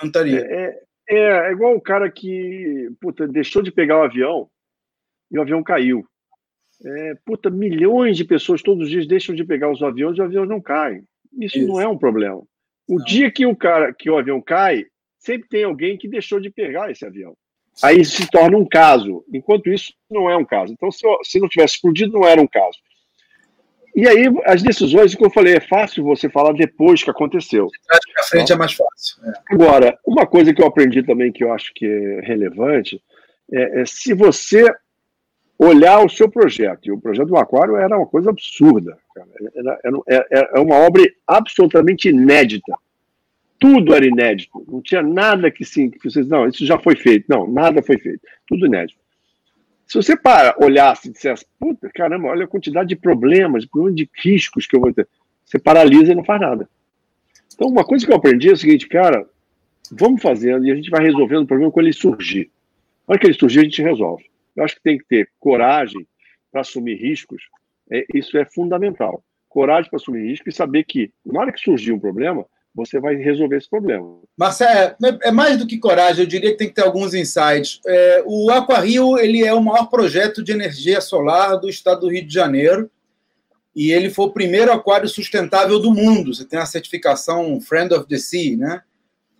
Não 0.00 0.08
estaria. 0.08 0.40
É, 0.40 0.82
é, 1.08 1.16
é, 1.16 1.52
igual 1.52 1.76
o 1.76 1.80
cara 1.80 2.10
que 2.10 2.90
puta, 3.00 3.28
deixou 3.28 3.62
de 3.62 3.70
pegar 3.70 4.00
o 4.00 4.02
avião 4.02 4.48
e 5.30 5.38
o 5.38 5.42
avião 5.42 5.62
caiu. 5.62 6.04
É, 6.84 7.14
puta, 7.24 7.50
milhões 7.50 8.16
de 8.16 8.24
pessoas 8.24 8.62
todos 8.62 8.86
os 8.86 8.90
dias 8.90 9.06
deixam 9.06 9.32
de 9.32 9.44
pegar 9.44 9.70
os 9.70 9.80
aviões 9.80 10.18
e 10.18 10.20
os 10.20 10.26
aviões 10.26 10.48
não 10.48 10.60
caem. 10.60 11.04
Isso, 11.40 11.58
Isso. 11.58 11.68
não 11.68 11.80
é 11.80 11.86
um 11.86 11.96
problema. 11.96 12.42
O 12.88 12.98
não. 12.98 13.04
dia 13.04 13.30
que 13.30 13.46
o 13.46 13.54
cara 13.54 13.94
que 13.94 14.10
o 14.10 14.18
avião 14.18 14.40
cai, 14.40 14.86
sempre 15.24 15.48
tem 15.48 15.64
alguém 15.64 15.96
que 15.96 16.08
deixou 16.08 16.40
de 16.40 16.50
pegar 16.50 16.90
esse 16.90 17.04
avião. 17.06 17.34
Aí 17.82 18.04
se 18.04 18.28
torna 18.30 18.58
um 18.58 18.66
caso. 18.66 19.24
Enquanto 19.32 19.70
isso, 19.70 19.94
não 20.10 20.28
é 20.28 20.36
um 20.36 20.44
caso. 20.44 20.72
Então, 20.72 20.90
se, 20.90 21.06
se 21.22 21.40
não 21.40 21.48
tivesse 21.48 21.76
explodido, 21.76 22.12
não 22.12 22.26
era 22.26 22.40
um 22.40 22.46
caso. 22.46 22.78
E 23.94 24.08
aí, 24.08 24.26
as 24.44 24.62
decisões, 24.62 25.14
como 25.14 25.26
eu 25.26 25.32
falei, 25.32 25.54
é 25.54 25.60
fácil 25.60 26.02
você 26.02 26.28
falar 26.28 26.52
depois 26.52 27.02
que 27.02 27.10
aconteceu. 27.10 27.66
De 27.66 28.12
pra 28.12 28.22
frente 28.24 28.52
é 28.52 28.56
mais 28.56 28.72
fácil. 28.72 29.22
É. 29.24 29.32
Agora, 29.54 29.98
uma 30.06 30.26
coisa 30.26 30.52
que 30.52 30.62
eu 30.62 30.66
aprendi 30.66 31.02
também 31.02 31.30
que 31.30 31.44
eu 31.44 31.52
acho 31.52 31.72
que 31.74 31.86
é 31.86 32.20
relevante 32.20 33.00
é, 33.52 33.82
é 33.82 33.86
se 33.86 34.14
você 34.14 34.74
olhar 35.58 36.04
o 36.04 36.08
seu 36.08 36.28
projeto. 36.28 36.86
E 36.86 36.92
o 36.92 37.00
projeto 37.00 37.28
do 37.28 37.36
Aquário 37.36 37.76
era 37.76 37.96
uma 37.96 38.06
coisa 38.06 38.30
absurda. 38.30 38.96
Era, 39.16 39.78
era, 39.84 40.00
era, 40.08 40.26
era, 40.30 40.62
uma 40.62 40.76
obra 40.76 41.02
absolutamente 41.26 42.08
inédita. 42.08 42.72
Tudo 43.62 43.94
era 43.94 44.04
inédito. 44.04 44.64
Não 44.68 44.82
tinha 44.82 45.02
nada 45.02 45.48
que 45.48 45.64
sim, 45.64 45.88
que 45.88 46.02
vocês, 46.02 46.26
não, 46.26 46.48
isso 46.48 46.66
já 46.66 46.78
foi 46.80 46.96
feito. 46.96 47.26
Não, 47.28 47.46
nada 47.46 47.80
foi 47.80 47.96
feito. 47.96 48.20
Tudo 48.44 48.66
inédito. 48.66 48.98
Se 49.86 49.94
você 49.94 50.16
para, 50.16 50.56
olhasse 50.58 51.08
e 51.08 51.12
dissesse, 51.12 51.46
puta, 51.60 51.88
caramba, 51.94 52.28
olha 52.28 52.44
a 52.44 52.48
quantidade 52.48 52.88
de 52.88 52.96
problemas, 52.96 53.64
de 53.94 54.10
riscos 54.20 54.66
que 54.66 54.74
eu 54.74 54.80
vou 54.80 54.92
ter. 54.92 55.06
Você 55.44 55.60
paralisa 55.60 56.10
e 56.10 56.14
não 56.14 56.24
faz 56.24 56.40
nada. 56.40 56.68
Então, 57.54 57.68
uma 57.68 57.84
coisa 57.84 58.04
que 58.04 58.10
eu 58.10 58.16
aprendi 58.16 58.48
é 58.48 58.52
o 58.52 58.56
seguinte, 58.56 58.88
cara, 58.88 59.24
vamos 59.92 60.20
fazendo 60.20 60.66
e 60.66 60.72
a 60.72 60.74
gente 60.74 60.90
vai 60.90 61.04
resolvendo 61.04 61.44
o 61.44 61.46
problema 61.46 61.70
quando 61.70 61.86
ele 61.86 61.92
surgir. 61.92 62.50
Na 63.06 63.12
hora 63.12 63.20
que 63.20 63.26
ele 63.28 63.34
surgir, 63.34 63.60
a 63.60 63.64
gente 63.64 63.80
resolve. 63.80 64.24
Eu 64.56 64.64
acho 64.64 64.74
que 64.74 64.82
tem 64.82 64.98
que 64.98 65.04
ter 65.04 65.30
coragem 65.38 66.04
para 66.50 66.62
assumir 66.62 66.96
riscos. 66.96 67.44
É, 67.90 68.04
isso 68.12 68.36
é 68.36 68.44
fundamental. 68.44 69.22
Coragem 69.48 69.88
para 69.88 69.98
assumir 69.98 70.26
riscos 70.26 70.52
e 70.52 70.56
saber 70.56 70.82
que, 70.82 71.12
na 71.24 71.40
hora 71.40 71.52
que 71.52 71.60
surgir 71.60 71.92
um 71.92 72.00
problema, 72.00 72.44
você 72.74 72.98
vai 72.98 73.16
resolver 73.16 73.58
esse 73.58 73.68
problema. 73.68 74.20
Marcelo, 74.36 74.96
é, 75.04 75.28
é 75.28 75.30
mais 75.30 75.58
do 75.58 75.66
que 75.66 75.78
coragem, 75.78 76.24
eu 76.24 76.28
diria 76.28 76.50
que 76.52 76.56
tem 76.56 76.68
que 76.68 76.74
ter 76.74 76.84
alguns 76.84 77.12
insights. 77.14 77.80
É, 77.86 78.22
o 78.26 78.50
Aquario 78.50 79.18
ele 79.18 79.44
é 79.44 79.52
o 79.52 79.62
maior 79.62 79.86
projeto 79.86 80.42
de 80.42 80.52
energia 80.52 81.00
solar 81.00 81.56
do 81.56 81.68
estado 81.68 82.02
do 82.02 82.10
Rio 82.10 82.26
de 82.26 82.32
Janeiro 82.32 82.90
e 83.74 83.92
ele 83.92 84.10
foi 84.10 84.26
o 84.26 84.32
primeiro 84.32 84.72
aquário 84.72 85.08
sustentável 85.08 85.78
do 85.78 85.92
mundo. 85.92 86.34
Você 86.34 86.44
tem 86.44 86.58
a 86.58 86.66
certificação 86.66 87.60
Friend 87.60 87.92
of 87.94 88.06
the 88.06 88.18
Sea, 88.18 88.56
né? 88.56 88.82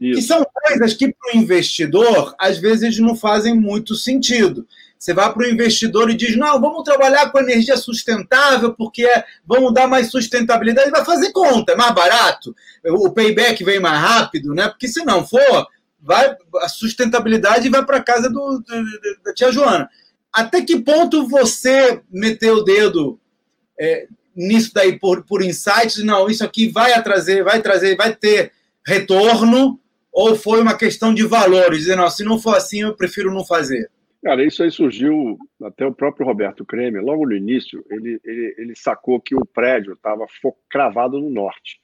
Isso. 0.00 0.20
Que 0.20 0.26
são 0.26 0.44
coisas 0.44 0.94
que 0.94 1.12
para 1.12 1.34
o 1.34 1.38
investidor 1.38 2.34
às 2.38 2.58
vezes 2.58 2.98
não 2.98 3.14
fazem 3.14 3.54
muito 3.54 3.94
sentido. 3.94 4.66
Você 5.02 5.12
vai 5.12 5.32
para 5.32 5.42
o 5.42 5.50
investidor 5.50 6.08
e 6.10 6.14
diz: 6.14 6.36
não, 6.36 6.60
vamos 6.60 6.84
trabalhar 6.84 7.28
com 7.32 7.40
energia 7.40 7.76
sustentável, 7.76 8.72
porque 8.72 9.04
é, 9.04 9.24
vamos 9.44 9.74
dar 9.74 9.88
mais 9.88 10.12
sustentabilidade. 10.12 10.92
Vai 10.92 11.04
fazer 11.04 11.32
conta, 11.32 11.72
é 11.72 11.76
mais 11.76 11.92
barato, 11.92 12.54
o 12.84 13.10
payback 13.10 13.64
vem 13.64 13.80
mais 13.80 14.00
rápido, 14.00 14.54
né? 14.54 14.68
Porque 14.68 14.86
se 14.86 15.04
não 15.04 15.26
for, 15.26 15.66
vai 16.00 16.36
a 16.60 16.68
sustentabilidade 16.68 17.68
vai 17.68 17.84
para 17.84 18.00
casa 18.00 18.30
do, 18.30 18.60
do, 18.60 19.22
da 19.24 19.34
tia 19.34 19.50
Joana. 19.50 19.90
Até 20.32 20.62
que 20.62 20.78
ponto 20.78 21.26
você 21.26 22.00
meteu 22.08 22.58
o 22.58 22.62
dedo 22.62 23.18
é, 23.80 24.06
nisso 24.36 24.70
daí 24.72 25.00
por, 25.00 25.24
por 25.24 25.42
insights? 25.42 26.04
Não, 26.04 26.30
isso 26.30 26.44
aqui 26.44 26.68
vai 26.68 27.02
trazer, 27.02 27.42
vai 27.42 27.60
trazer, 27.60 27.96
vai 27.96 28.14
ter 28.14 28.52
retorno, 28.86 29.80
ou 30.12 30.36
foi 30.36 30.60
uma 30.60 30.74
questão 30.74 31.12
de 31.12 31.24
valores? 31.24 31.80
Dizer, 31.80 31.96
não, 31.96 32.08
se 32.08 32.22
não 32.22 32.38
for 32.38 32.56
assim, 32.56 32.82
eu 32.82 32.94
prefiro 32.94 33.34
não 33.34 33.44
fazer. 33.44 33.90
Cara, 34.22 34.44
isso 34.44 34.62
aí 34.62 34.70
surgiu 34.70 35.36
até 35.60 35.84
o 35.84 35.92
próprio 35.92 36.24
Roberto 36.24 36.64
Kremer, 36.64 37.02
logo 37.02 37.26
no 37.26 37.34
início, 37.34 37.84
ele, 37.90 38.20
ele, 38.24 38.54
ele 38.56 38.76
sacou 38.76 39.20
que 39.20 39.34
o 39.34 39.44
prédio 39.44 39.94
estava 39.94 40.24
cravado 40.70 41.18
no 41.18 41.28
norte. 41.28 41.80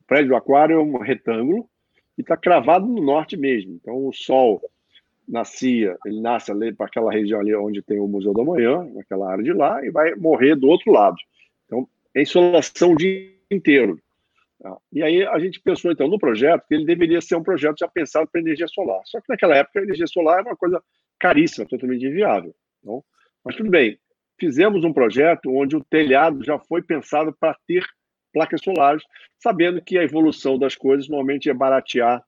O 0.00 0.04
prédio 0.06 0.28
do 0.28 0.36
aquário 0.36 0.76
é 0.76 0.78
um 0.78 0.98
retângulo 0.98 1.68
e 2.16 2.20
está 2.20 2.36
cravado 2.36 2.86
no 2.86 3.02
norte 3.02 3.36
mesmo. 3.36 3.72
Então 3.72 4.06
o 4.06 4.12
sol 4.12 4.62
nascia, 5.26 5.96
ele 6.06 6.20
nasce 6.20 6.52
ali 6.52 6.72
para 6.72 6.86
aquela 6.86 7.10
região 7.10 7.40
ali 7.40 7.52
onde 7.54 7.82
tem 7.82 7.98
o 7.98 8.06
Museu 8.06 8.32
da 8.32 8.44
Manhã, 8.44 8.84
naquela 8.94 9.32
área 9.32 9.42
de 9.42 9.52
lá, 9.52 9.84
e 9.84 9.90
vai 9.90 10.14
morrer 10.14 10.54
do 10.54 10.68
outro 10.68 10.92
lado. 10.92 11.16
Então 11.66 11.88
é 12.14 12.22
insolação 12.22 12.92
o 12.92 12.96
dia 12.96 13.28
inteiro. 13.50 13.98
Tá? 14.60 14.76
E 14.92 15.02
aí 15.02 15.26
a 15.26 15.38
gente 15.40 15.60
pensou 15.60 15.90
então 15.90 16.06
no 16.06 16.18
projeto 16.18 16.64
que 16.68 16.74
ele 16.74 16.84
deveria 16.84 17.20
ser 17.20 17.34
um 17.34 17.42
projeto 17.42 17.78
já 17.80 17.88
pensado 17.88 18.28
para 18.30 18.40
energia 18.40 18.68
solar. 18.68 19.00
Só 19.04 19.20
que 19.20 19.28
naquela 19.28 19.56
época 19.56 19.80
a 19.80 19.82
energia 19.82 20.06
solar 20.06 20.38
era 20.38 20.48
uma 20.48 20.56
coisa 20.56 20.80
caríssima, 21.22 21.68
totalmente 21.68 22.04
inviável. 22.04 22.52
Então, 22.80 23.04
mas 23.44 23.54
tudo 23.54 23.70
bem, 23.70 23.96
fizemos 24.38 24.82
um 24.82 24.92
projeto 24.92 25.54
onde 25.54 25.76
o 25.76 25.84
telhado 25.84 26.42
já 26.42 26.58
foi 26.58 26.82
pensado 26.82 27.32
para 27.32 27.56
ter 27.64 27.86
placas 28.32 28.60
solares, 28.60 29.04
sabendo 29.38 29.80
que 29.80 29.96
a 29.96 30.02
evolução 30.02 30.58
das 30.58 30.74
coisas 30.74 31.08
normalmente 31.08 31.48
é 31.48 31.54
baratear 31.54 32.24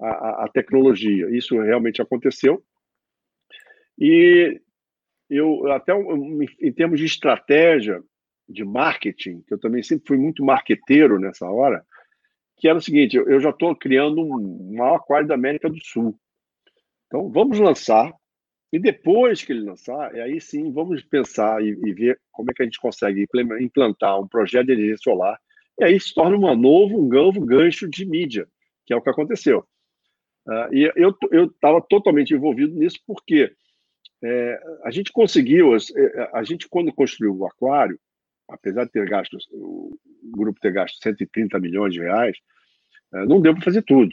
a, 0.00 0.44
a 0.44 0.48
tecnologia. 0.52 1.28
Isso 1.36 1.60
realmente 1.60 2.00
aconteceu. 2.00 2.62
E 3.98 4.60
eu, 5.28 5.72
até 5.72 5.92
em 6.60 6.72
termos 6.72 7.00
de 7.00 7.06
estratégia 7.06 8.00
de 8.48 8.64
marketing, 8.64 9.40
que 9.40 9.54
eu 9.54 9.58
também 9.58 9.82
sempre 9.82 10.06
fui 10.06 10.16
muito 10.16 10.44
marqueteiro 10.44 11.18
nessa 11.18 11.50
hora, 11.50 11.84
que 12.58 12.68
era 12.68 12.78
o 12.78 12.82
seguinte: 12.82 13.16
eu, 13.16 13.40
já 13.40 13.50
estou 13.50 13.74
criando 13.74 14.20
um 14.20 14.76
maior 14.76 14.96
aquário 14.96 15.26
da 15.26 15.34
América 15.34 15.68
do 15.68 15.82
Sul. 15.82 16.16
Então, 17.06 17.28
vamos 17.30 17.58
lançar 17.58 18.12
e 18.76 18.78
depois 18.78 19.42
que 19.42 19.54
ele 19.54 19.64
lançar, 19.64 20.14
aí 20.16 20.38
sim 20.38 20.70
vamos 20.70 21.02
pensar 21.02 21.64
e, 21.64 21.70
e, 21.70 21.94
ver 21.94 22.20
como 22.30 22.50
é 22.50 22.54
que 22.54 22.60
a 22.60 22.66
gente 22.66 22.78
consegue 22.78 23.26
implantar 23.58 24.20
um 24.20 24.28
projeto 24.28 24.66
de 24.66 24.72
energia 24.72 24.98
solar. 24.98 25.40
E 25.80 25.84
aí 25.84 25.98
se 25.98 26.12
torna 26.12 26.36
uma 26.36 26.54
novo, 26.54 27.00
um 27.00 27.08
novo 27.08 27.40
gancho 27.40 27.88
de 27.88 28.04
mídia, 28.04 28.46
que 28.84 28.92
é 28.92 28.96
o 28.96 29.00
que 29.00 29.08
aconteceu. 29.08 29.66
Uh, 30.46 30.74
e 30.74 30.92
eu 30.94 31.46
estava 31.46 31.80
totalmente 31.80 32.34
envolvido 32.34 32.74
nisso 32.74 32.98
porque 33.06 33.50
é, 34.22 34.60
a 34.84 34.90
gente 34.90 35.10
conseguiu, 35.10 35.74
é, 35.74 36.30
a 36.34 36.44
gente 36.44 36.68
quando 36.68 36.92
construiu 36.92 37.34
o 37.34 37.46
aquário, 37.46 37.98
apesar 38.46 38.84
de 38.84 38.92
ter 38.92 39.08
gasto, 39.08 39.38
o 39.52 39.98
grupo 40.36 40.60
ter 40.60 40.72
gasto 40.72 41.02
130 41.02 41.58
milhões 41.58 41.94
de 41.94 42.00
reais, 42.00 42.36
é, 43.14 43.24
não 43.24 43.40
deu 43.40 43.54
para 43.54 43.64
fazer 43.64 43.80
tudo. 43.84 44.10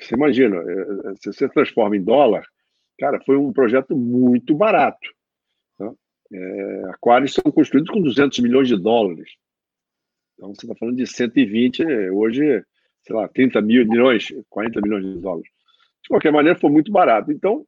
Você 0.00 0.16
imagina, 0.16 0.56
é, 0.56 1.14
se 1.20 1.32
você 1.32 1.48
transforma 1.48 1.96
em 1.96 2.02
dólar, 2.02 2.44
Cara, 2.98 3.20
foi 3.24 3.36
um 3.36 3.52
projeto 3.52 3.96
muito 3.96 4.54
barato. 4.54 5.08
Tá? 5.78 5.92
É, 6.32 6.82
aquários 6.90 7.34
são 7.34 7.52
construídos 7.52 7.90
com 7.90 8.00
200 8.00 8.38
milhões 8.40 8.68
de 8.68 8.76
dólares. 8.76 9.30
Então, 10.34 10.54
você 10.54 10.66
está 10.66 10.74
falando 10.74 10.96
de 10.96 11.06
120, 11.06 11.84
hoje, 12.10 12.64
sei 13.02 13.16
lá, 13.16 13.28
30 13.28 13.60
mil 13.60 13.86
milhões, 13.86 14.28
40 14.48 14.80
milhões 14.80 15.04
de 15.04 15.20
dólares. 15.20 15.50
De 16.02 16.08
qualquer 16.08 16.32
maneira, 16.32 16.58
foi 16.58 16.70
muito 16.70 16.90
barato. 16.90 17.32
Então, 17.32 17.66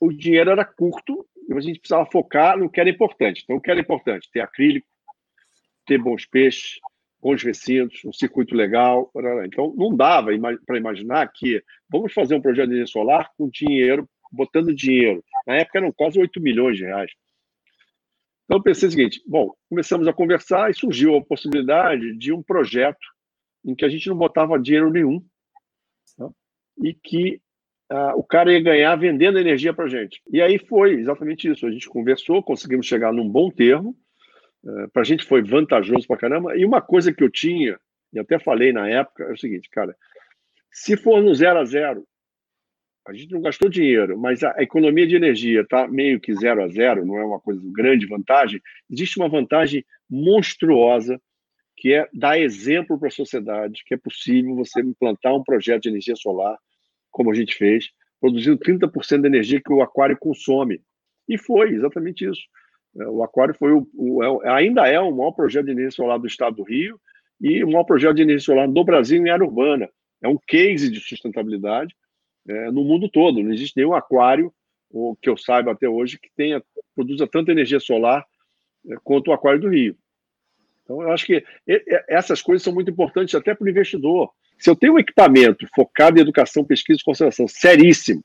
o 0.00 0.12
dinheiro 0.12 0.50
era 0.50 0.64
curto 0.64 1.26
e 1.48 1.54
a 1.54 1.60
gente 1.60 1.80
precisava 1.80 2.08
focar 2.10 2.58
no 2.58 2.70
que 2.70 2.80
era 2.80 2.90
importante. 2.90 3.42
Então, 3.42 3.56
o 3.56 3.60
que 3.60 3.70
era 3.70 3.80
importante? 3.80 4.28
Ter 4.32 4.40
acrílico, 4.40 4.86
ter 5.86 5.98
bons 5.98 6.26
peixes, 6.26 6.78
bons 7.20 7.42
recintos, 7.42 8.04
um 8.04 8.12
circuito 8.12 8.54
legal. 8.54 9.10
Então, 9.44 9.74
não 9.76 9.94
dava 9.96 10.30
para 10.66 10.78
imaginar 10.78 11.30
que 11.32 11.62
vamos 11.90 12.12
fazer 12.12 12.34
um 12.34 12.40
projeto 12.40 12.68
de 12.68 12.74
energia 12.74 12.92
solar 12.92 13.30
com 13.36 13.48
dinheiro 13.48 14.08
botando 14.30 14.74
dinheiro. 14.74 15.24
Na 15.46 15.56
época 15.56 15.78
eram 15.78 15.92
quase 15.92 16.18
8 16.18 16.40
milhões 16.40 16.76
de 16.76 16.84
reais. 16.84 17.10
Então 18.44 18.58
eu 18.58 18.62
pensei 18.62 18.88
o 18.88 18.90
seguinte: 18.90 19.22
bom, 19.26 19.52
começamos 19.68 20.08
a 20.08 20.12
conversar 20.12 20.70
e 20.70 20.74
surgiu 20.74 21.16
a 21.16 21.24
possibilidade 21.24 22.16
de 22.16 22.32
um 22.32 22.42
projeto 22.42 23.06
em 23.64 23.74
que 23.74 23.84
a 23.84 23.88
gente 23.88 24.08
não 24.08 24.16
botava 24.16 24.58
dinheiro 24.58 24.90
nenhum 24.90 25.22
tá? 26.16 26.30
e 26.82 26.94
que 26.94 27.40
o 28.14 28.22
cara 28.22 28.52
ia 28.52 28.60
ganhar 28.60 28.94
vendendo 28.96 29.38
energia 29.38 29.72
para 29.72 29.86
a 29.86 29.88
gente. 29.88 30.20
E 30.30 30.42
aí 30.42 30.58
foi 30.58 30.94
exatamente 30.94 31.50
isso. 31.50 31.66
A 31.66 31.70
gente 31.70 31.88
conversou, 31.88 32.42
conseguimos 32.42 32.86
chegar 32.86 33.12
num 33.12 33.28
bom 33.28 33.50
termo. 33.50 33.96
Uh, 34.62 34.88
para 34.90 35.02
a 35.02 35.04
gente 35.04 35.24
foi 35.24 35.42
vantajoso 35.42 36.06
para 36.06 36.18
caramba. 36.18 36.56
E 36.56 36.64
uma 36.64 36.82
coisa 36.82 37.12
que 37.12 37.22
eu 37.22 37.30
tinha, 37.30 37.78
e 38.12 38.18
até 38.18 38.38
falei 38.38 38.72
na 38.72 38.88
época, 38.88 39.24
é 39.24 39.32
o 39.32 39.38
seguinte, 39.38 39.70
cara: 39.70 39.96
se 40.70 40.96
for 40.96 41.22
no 41.22 41.34
zero 41.34 41.60
a 41.60 41.64
zero, 41.64 42.04
a 43.08 43.14
gente 43.14 43.32
não 43.32 43.40
gastou 43.40 43.70
dinheiro, 43.70 44.18
mas 44.18 44.44
a 44.44 44.54
economia 44.58 45.06
de 45.06 45.16
energia 45.16 45.62
está 45.62 45.88
meio 45.88 46.20
que 46.20 46.34
zero 46.34 46.62
a 46.62 46.68
zero, 46.68 47.06
não 47.06 47.16
é 47.16 47.24
uma 47.24 47.40
coisa 47.40 47.58
de 47.58 47.70
grande 47.72 48.06
vantagem. 48.06 48.60
Existe 48.90 49.18
uma 49.18 49.30
vantagem 49.30 49.82
monstruosa 50.10 51.18
que 51.74 51.94
é 51.94 52.06
dar 52.12 52.38
exemplo 52.38 52.98
para 52.98 53.08
a 53.08 53.10
sociedade 53.10 53.82
que 53.86 53.94
é 53.94 53.96
possível 53.96 54.54
você 54.54 54.82
implantar 54.82 55.34
um 55.34 55.42
projeto 55.42 55.84
de 55.84 55.88
energia 55.88 56.14
solar, 56.16 56.58
como 57.10 57.30
a 57.30 57.34
gente 57.34 57.54
fez, 57.54 57.88
produzindo 58.20 58.58
30% 58.58 59.22
da 59.22 59.28
energia 59.28 59.62
que 59.64 59.72
o 59.72 59.80
aquário 59.80 60.18
consome. 60.18 60.82
E 61.26 61.38
foi 61.38 61.70
exatamente 61.70 62.28
isso. 62.28 62.42
É, 62.94 63.08
o 63.08 63.22
aquário 63.22 63.54
foi 63.54 63.72
o, 63.72 63.88
o, 63.94 64.42
é 64.44 64.50
ainda 64.50 64.86
é 64.86 65.00
o 65.00 65.16
maior 65.16 65.32
projeto 65.32 65.64
de 65.64 65.72
energia 65.72 65.92
solar 65.92 66.18
do 66.18 66.26
estado 66.26 66.56
do 66.56 66.62
Rio 66.62 67.00
e 67.40 67.64
o 67.64 67.68
maior 67.68 67.84
projeto 67.84 68.16
de 68.16 68.22
energia 68.22 68.44
solar 68.44 68.68
do 68.68 68.84
Brasil 68.84 69.18
em 69.18 69.30
área 69.30 69.46
urbana. 69.46 69.88
É 70.22 70.28
um 70.28 70.36
case 70.46 70.90
de 70.90 71.00
sustentabilidade 71.00 71.94
é, 72.48 72.70
no 72.70 72.82
mundo 72.82 73.08
todo. 73.08 73.42
Não 73.42 73.52
existe 73.52 73.76
nenhum 73.76 73.94
aquário, 73.94 74.52
ou 74.90 75.14
que 75.16 75.28
eu 75.28 75.36
saiba 75.36 75.72
até 75.72 75.88
hoje, 75.88 76.18
que 76.18 76.30
tenha 76.34 76.62
produza 76.94 77.26
tanta 77.26 77.52
energia 77.52 77.78
solar 77.78 78.26
é, 78.88 78.96
quanto 79.04 79.28
o 79.28 79.32
aquário 79.32 79.60
do 79.60 79.68
Rio. 79.68 79.96
Então, 80.82 81.02
eu 81.02 81.12
acho 81.12 81.26
que 81.26 81.44
essas 82.08 82.40
coisas 82.40 82.62
são 82.62 82.72
muito 82.72 82.90
importantes 82.90 83.34
até 83.34 83.54
para 83.54 83.66
o 83.66 83.68
investidor. 83.68 84.30
Se 84.58 84.70
eu 84.70 84.74
tenho 84.74 84.94
um 84.94 84.98
equipamento 84.98 85.68
focado 85.74 86.18
em 86.18 86.22
educação, 86.22 86.64
pesquisa 86.64 86.98
e 86.98 87.04
conservação 87.04 87.46
seríssimo, 87.46 88.24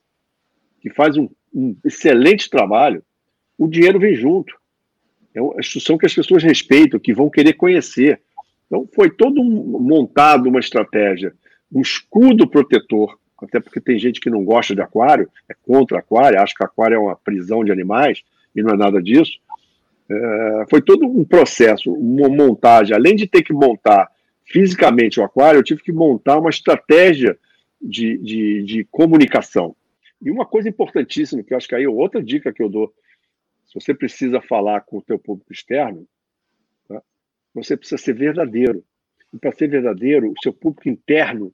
que 0.79 0.89
faz 0.89 1.17
um, 1.17 1.29
um 1.53 1.75
excelente 1.83 2.49
trabalho, 2.49 3.03
o 3.57 3.67
dinheiro 3.67 3.99
vem 3.99 4.15
junto. 4.15 4.55
É 5.35 5.41
uma 5.41 5.59
instituição 5.59 5.97
que 5.97 6.05
as 6.05 6.15
pessoas 6.15 6.41
respeitam, 6.41 6.99
que 6.99 7.13
vão 7.13 7.29
querer 7.29 7.53
conhecer. 7.53 8.21
Então, 8.67 8.87
foi 8.95 9.11
todo 9.11 9.41
um, 9.41 9.79
montado 9.79 10.47
uma 10.47 10.59
estratégia, 10.59 11.33
um 11.69 11.81
escudo 11.81 12.47
protetor 12.47 13.19
até 13.43 13.59
porque 13.59 13.79
tem 13.81 13.97
gente 13.97 14.19
que 14.19 14.29
não 14.29 14.43
gosta 14.43 14.73
de 14.73 14.81
aquário, 14.81 15.29
é 15.49 15.53
contra 15.53 15.99
aquário, 15.99 16.39
acha 16.39 16.53
que 16.55 16.63
aquário 16.63 16.95
é 16.95 16.99
uma 16.99 17.15
prisão 17.15 17.63
de 17.63 17.71
animais, 17.71 18.23
e 18.55 18.61
não 18.61 18.73
é 18.73 18.77
nada 18.77 19.01
disso. 19.01 19.39
É, 20.09 20.65
foi 20.69 20.81
todo 20.81 21.05
um 21.05 21.23
processo, 21.23 21.91
uma 21.91 22.29
montagem. 22.29 22.95
Além 22.95 23.15
de 23.15 23.27
ter 23.27 23.41
que 23.41 23.53
montar 23.53 24.09
fisicamente 24.45 25.19
o 25.19 25.23
aquário, 25.23 25.59
eu 25.59 25.63
tive 25.63 25.81
que 25.81 25.91
montar 25.91 26.37
uma 26.37 26.49
estratégia 26.49 27.37
de, 27.81 28.17
de, 28.17 28.63
de 28.63 28.83
comunicação. 28.85 29.75
E 30.21 30.31
uma 30.31 30.45
coisa 30.45 30.69
importantíssima, 30.69 31.43
que 31.43 31.53
eu 31.53 31.57
acho 31.57 31.67
que 31.67 31.75
aí 31.75 31.83
é 31.83 31.89
outra 31.89 32.23
dica 32.23 32.53
que 32.53 32.61
eu 32.61 32.69
dou, 32.69 32.93
se 33.65 33.73
você 33.73 33.93
precisa 33.93 34.39
falar 34.39 34.81
com 34.81 34.97
o 34.97 35.01
teu 35.01 35.17
público 35.17 35.51
externo, 35.51 36.07
tá? 36.87 37.01
você 37.53 37.75
precisa 37.75 38.01
ser 38.01 38.13
verdadeiro. 38.13 38.83
E 39.33 39.37
para 39.37 39.51
ser 39.51 39.67
verdadeiro, 39.67 40.29
o 40.31 40.41
seu 40.41 40.53
público 40.53 40.87
interno 40.87 41.53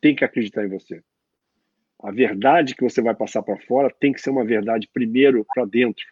tem 0.00 0.14
que 0.14 0.24
acreditar 0.24 0.64
em 0.64 0.68
você. 0.68 1.02
A 2.00 2.10
verdade 2.10 2.74
que 2.74 2.82
você 2.82 3.02
vai 3.02 3.14
passar 3.14 3.42
para 3.42 3.58
fora 3.62 3.90
tem 3.90 4.12
que 4.12 4.20
ser 4.20 4.30
uma 4.30 4.44
verdade 4.44 4.88
primeiro 4.92 5.44
para 5.52 5.64
dentro. 5.64 6.04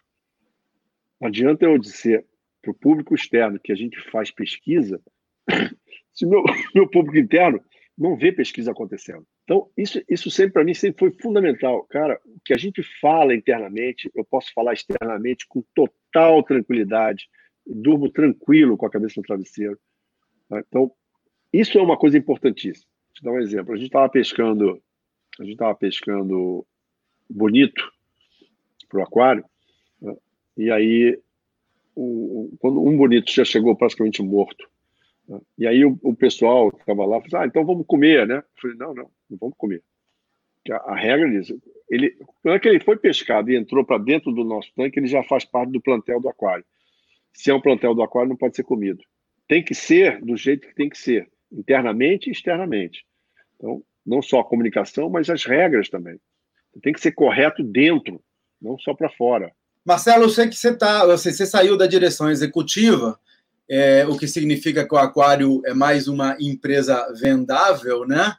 Não 1.19 1.29
adianta 1.29 1.65
eu 1.65 1.77
dizer 1.77 2.25
para 2.61 2.71
o 2.71 2.75
público 2.75 3.15
externo 3.15 3.59
que 3.59 3.71
a 3.71 3.75
gente 3.75 3.99
faz 4.11 4.29
pesquisa 4.29 5.01
se 6.13 6.25
meu, 6.25 6.43
meu 6.75 6.89
público 6.89 7.17
interno 7.17 7.63
não 7.97 8.15
vê 8.15 8.31
pesquisa 8.31 8.71
acontecendo. 8.71 9.25
Então, 9.43 9.71
isso, 9.75 9.99
isso 10.07 10.29
sempre 10.29 10.53
para 10.53 10.63
mim 10.63 10.73
sempre 10.73 10.99
foi 10.99 11.11
fundamental. 11.19 11.83
Cara, 11.85 12.19
o 12.25 12.39
que 12.45 12.53
a 12.53 12.57
gente 12.57 12.83
fala 13.01 13.33
internamente, 13.33 14.11
eu 14.13 14.23
posso 14.23 14.53
falar 14.53 14.73
externamente 14.73 15.47
com 15.47 15.63
total 15.73 16.43
tranquilidade, 16.43 17.27
durmo 17.65 18.11
tranquilo 18.11 18.77
com 18.77 18.85
a 18.85 18.89
cabeça 18.89 19.15
no 19.17 19.23
travesseiro. 19.23 19.79
Tá? 20.47 20.59
Então, 20.59 20.91
isso 21.51 21.79
é 21.79 21.81
uma 21.81 21.97
coisa 21.97 22.17
importantíssima. 22.17 22.87
Vou 23.05 23.13
te 23.13 23.23
dar 23.23 23.31
um 23.31 23.39
exemplo. 23.39 23.73
A 23.73 23.77
gente 23.77 23.87
estava 23.87 24.09
pescando 24.09 24.79
a 25.39 25.45
gente 25.45 25.53
estava 25.53 25.75
pescando 25.75 26.65
bonito 27.29 27.91
para 28.89 28.99
o 28.99 29.03
aquário, 29.03 29.43
né? 30.01 30.15
e 30.57 30.71
aí 30.71 31.19
o, 31.95 32.55
quando 32.59 32.81
um 32.81 32.95
bonito 32.95 33.31
já 33.31 33.43
chegou 33.43 33.75
praticamente 33.75 34.21
morto. 34.21 34.67
Né? 35.27 35.39
E 35.57 35.67
aí 35.67 35.83
o, 35.83 35.99
o 36.01 36.15
pessoal 36.15 36.71
que 36.71 36.79
estava 36.79 37.05
lá 37.05 37.21
falou, 37.21 37.43
ah, 37.43 37.47
então 37.47 37.65
vamos 37.65 37.85
comer, 37.85 38.27
né? 38.27 38.37
Eu 38.37 38.61
falei, 38.61 38.77
não, 38.77 38.93
não, 38.93 39.11
não 39.29 39.37
vamos 39.37 39.55
comer. 39.57 39.83
Que 40.63 40.71
a, 40.71 40.77
a 40.77 40.95
regra 40.95 41.29
diz, 41.29 41.53
ele, 41.89 42.15
quando 42.41 42.65
é 42.65 42.69
ele 42.69 42.79
foi 42.79 42.97
pescado 42.97 43.51
e 43.51 43.55
entrou 43.55 43.83
para 43.85 43.97
dentro 43.97 44.31
do 44.31 44.43
nosso 44.43 44.71
tanque, 44.75 44.99
ele 44.99 45.07
já 45.07 45.23
faz 45.23 45.43
parte 45.45 45.71
do 45.71 45.81
plantel 45.81 46.21
do 46.21 46.29
aquário. 46.29 46.65
Se 47.33 47.49
é 47.49 47.53
um 47.53 47.61
plantel 47.61 47.93
do 47.93 48.01
aquário, 48.01 48.29
não 48.29 48.37
pode 48.37 48.55
ser 48.55 48.63
comido. 48.63 49.03
Tem 49.47 49.63
que 49.63 49.73
ser 49.73 50.21
do 50.21 50.35
jeito 50.35 50.67
que 50.67 50.75
tem 50.75 50.89
que 50.89 50.97
ser, 50.97 51.29
internamente 51.51 52.29
e 52.29 52.31
externamente. 52.31 53.05
Então, 53.55 53.81
não 54.07 54.21
só 54.21 54.39
a 54.39 54.45
comunicação, 54.45 55.09
mas 55.09 55.29
as 55.29 55.43
regras 55.43 55.89
também. 55.89 56.17
Tem 56.81 56.93
que 56.93 57.01
ser 57.01 57.11
correto 57.11 57.61
dentro, 57.61 58.21
não 58.61 58.79
só 58.79 58.93
para 58.93 59.09
fora. 59.09 59.51
Marcelo, 59.85 60.23
eu 60.23 60.29
sei 60.29 60.47
que 60.47 60.55
você 60.55 60.73
tá, 60.73 61.05
você, 61.05 61.45
saiu 61.45 61.77
da 61.77 61.85
direção 61.85 62.31
executiva, 62.31 63.19
é, 63.69 64.05
o 64.07 64.17
que 64.17 64.27
significa 64.27 64.87
que 64.87 64.95
o 64.95 64.97
Aquário 64.97 65.61
é 65.65 65.73
mais 65.73 66.07
uma 66.07 66.37
empresa 66.39 67.05
vendável, 67.19 68.07
né? 68.07 68.33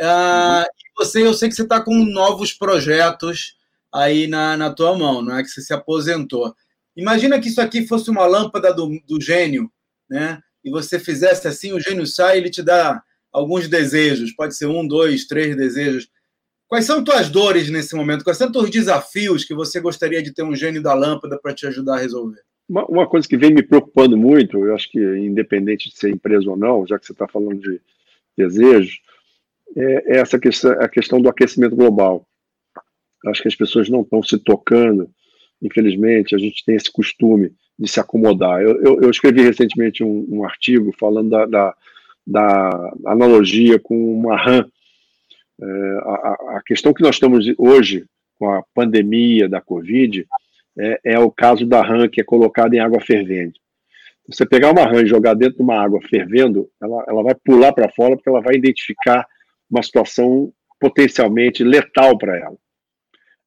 Ah, 0.00 0.66
você, 0.96 1.24
eu 1.24 1.32
sei 1.34 1.48
que 1.48 1.54
você 1.54 1.62
está 1.62 1.80
com 1.80 1.94
novos 2.04 2.52
projetos 2.52 3.56
aí 3.92 4.26
na, 4.26 4.56
na 4.56 4.72
tua 4.72 4.98
mão, 4.98 5.22
não 5.22 5.36
é 5.36 5.42
que 5.42 5.48
você 5.48 5.60
se 5.60 5.72
aposentou. 5.72 6.54
Imagina 6.96 7.40
que 7.40 7.48
isso 7.48 7.60
aqui 7.60 7.86
fosse 7.86 8.10
uma 8.10 8.26
lâmpada 8.26 8.72
do, 8.72 9.00
do 9.06 9.20
gênio, 9.20 9.70
né? 10.10 10.40
E 10.64 10.70
você 10.70 10.98
fizesse 10.98 11.46
assim, 11.46 11.72
o 11.72 11.80
gênio 11.80 12.06
sai 12.06 12.38
ele 12.38 12.50
te 12.50 12.62
dá 12.62 13.02
alguns 13.34 13.66
desejos, 13.66 14.32
pode 14.32 14.56
ser 14.56 14.66
um, 14.66 14.86
dois, 14.86 15.26
três 15.26 15.56
desejos. 15.56 16.08
Quais 16.68 16.84
são 16.84 17.02
tuas 17.02 17.28
dores 17.28 17.68
nesse 17.68 17.94
momento? 17.96 18.22
Quais 18.22 18.38
são 18.38 18.50
os 18.54 18.70
desafios 18.70 19.44
que 19.44 19.52
você 19.52 19.80
gostaria 19.80 20.22
de 20.22 20.32
ter 20.32 20.44
um 20.44 20.54
gênio 20.54 20.80
da 20.80 20.94
lâmpada 20.94 21.38
para 21.42 21.52
te 21.52 21.66
ajudar 21.66 21.96
a 21.96 22.00
resolver? 22.00 22.40
Uma, 22.68 22.86
uma, 22.86 23.06
coisa 23.08 23.28
que 23.28 23.36
vem 23.36 23.52
me 23.52 23.62
preocupando 23.62 24.16
muito, 24.16 24.64
eu 24.64 24.74
acho 24.74 24.90
que 24.90 24.98
independente 24.98 25.90
de 25.90 25.96
ser 25.96 26.10
empresa 26.10 26.48
ou 26.48 26.56
não, 26.56 26.86
já 26.86 26.98
que 26.98 27.04
você 27.04 27.12
está 27.12 27.28
falando 27.28 27.60
de 27.60 27.80
desejos, 28.38 29.00
é, 29.76 30.16
é 30.16 30.20
essa 30.20 30.38
questão, 30.38 30.70
a 30.72 30.88
questão 30.88 31.20
do 31.20 31.28
aquecimento 31.28 31.76
global. 31.76 32.26
Acho 33.26 33.42
que 33.42 33.48
as 33.48 33.56
pessoas 33.56 33.88
não 33.88 34.02
estão 34.02 34.22
se 34.22 34.38
tocando, 34.38 35.10
infelizmente, 35.60 36.34
a 36.34 36.38
gente 36.38 36.64
tem 36.64 36.76
esse 36.76 36.90
costume 36.90 37.52
de 37.78 37.88
se 37.90 37.98
acomodar. 37.98 38.62
Eu, 38.62 38.80
eu, 38.82 39.02
eu 39.02 39.10
escrevi 39.10 39.42
recentemente 39.42 40.02
um, 40.04 40.26
um 40.30 40.44
artigo 40.44 40.94
falando 40.98 41.30
da, 41.30 41.46
da, 41.46 41.74
da, 42.26 42.92
analogia 43.06 43.78
com 43.78 43.96
uma 44.14 44.36
RAM. 44.36 44.66
É, 45.60 45.66
a, 46.02 46.56
a, 46.56 46.62
questão 46.64 46.92
que 46.92 47.02
nós 47.02 47.16
estamos 47.16 47.46
hoje 47.58 48.06
com 48.36 48.50
a 48.50 48.62
pandemia 48.74 49.48
da 49.48 49.60
Covid 49.60 50.26
é, 50.78 51.00
é 51.04 51.18
o 51.18 51.30
caso 51.30 51.64
da 51.64 51.80
RAM 51.82 52.08
que 52.08 52.20
é 52.20 52.24
colocada 52.24 52.74
em 52.74 52.80
água 52.80 53.00
fervente. 53.00 53.60
Você 54.26 54.46
pegar 54.46 54.72
uma 54.72 54.86
rã 54.86 55.02
e 55.02 55.06
jogar 55.06 55.34
dentro 55.34 55.58
de 55.58 55.62
uma 55.62 55.80
água 55.80 56.00
fervendo, 56.08 56.68
ela, 56.82 57.04
ela 57.06 57.22
vai 57.22 57.34
pular 57.34 57.72
para 57.72 57.90
fora 57.90 58.16
porque 58.16 58.28
ela 58.28 58.40
vai 58.40 58.54
identificar 58.54 59.26
uma 59.70 59.82
situação 59.82 60.52
potencialmente 60.80 61.62
letal 61.62 62.16
para 62.16 62.38
ela. 62.38 62.56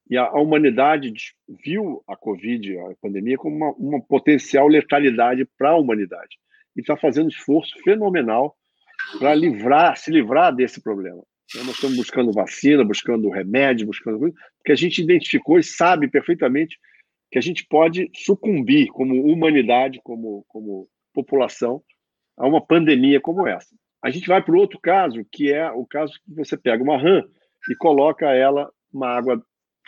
E 0.09 0.17
a, 0.17 0.23
a, 0.23 0.39
humanidade 0.39 1.11
viu 1.65 2.01
a 2.07 2.15
Covid, 2.15 2.77
a 2.77 2.95
pandemia, 3.01 3.37
como 3.37 3.55
uma, 3.55 3.71
uma 3.71 4.01
potencial 4.01 4.67
letalidade 4.67 5.45
para 5.57 5.71
a 5.71 5.77
humanidade. 5.77 6.37
E 6.75 6.81
está 6.81 6.95
fazendo 6.95 7.29
esforço 7.29 7.75
fenomenal 7.83 8.55
para 9.19 9.33
livrar, 9.33 9.97
se 9.97 10.11
livrar 10.11 10.55
desse 10.55 10.81
problema. 10.81 11.23
Então, 11.49 11.65
nós 11.65 11.75
estamos 11.75 11.95
buscando 11.95 12.31
vacina, 12.33 12.83
buscando 12.83 13.29
remédio, 13.29 13.87
buscando 13.87 14.19
coisa, 14.19 14.35
porque 14.57 14.71
a 14.71 14.75
gente 14.75 15.01
identificou 15.01 15.57
e 15.57 15.63
sabe 15.63 16.09
perfeitamente 16.09 16.77
que 17.31 17.37
a 17.37 17.41
gente 17.41 17.65
pode 17.65 18.09
sucumbir 18.13 18.87
como 18.87 19.25
humanidade, 19.25 20.01
como, 20.03 20.45
como 20.47 20.89
população, 21.13 21.81
a 22.37 22.47
uma 22.47 22.65
pandemia 22.65 23.19
como 23.21 23.47
essa. 23.47 23.75
A 24.03 24.09
gente 24.09 24.27
vai 24.27 24.41
para 24.43 24.53
o 24.53 24.59
outro 24.59 24.79
caso, 24.79 25.25
que 25.31 25.51
é 25.51 25.69
o 25.71 25.85
caso 25.85 26.13
que 26.23 26.33
você 26.35 26.55
pega 26.55 26.83
uma 26.83 26.97
rã 26.97 27.23
e 27.69 27.75
coloca 27.75 28.31
ela 28.33 28.69
uma 28.93 29.09
água 29.09 29.41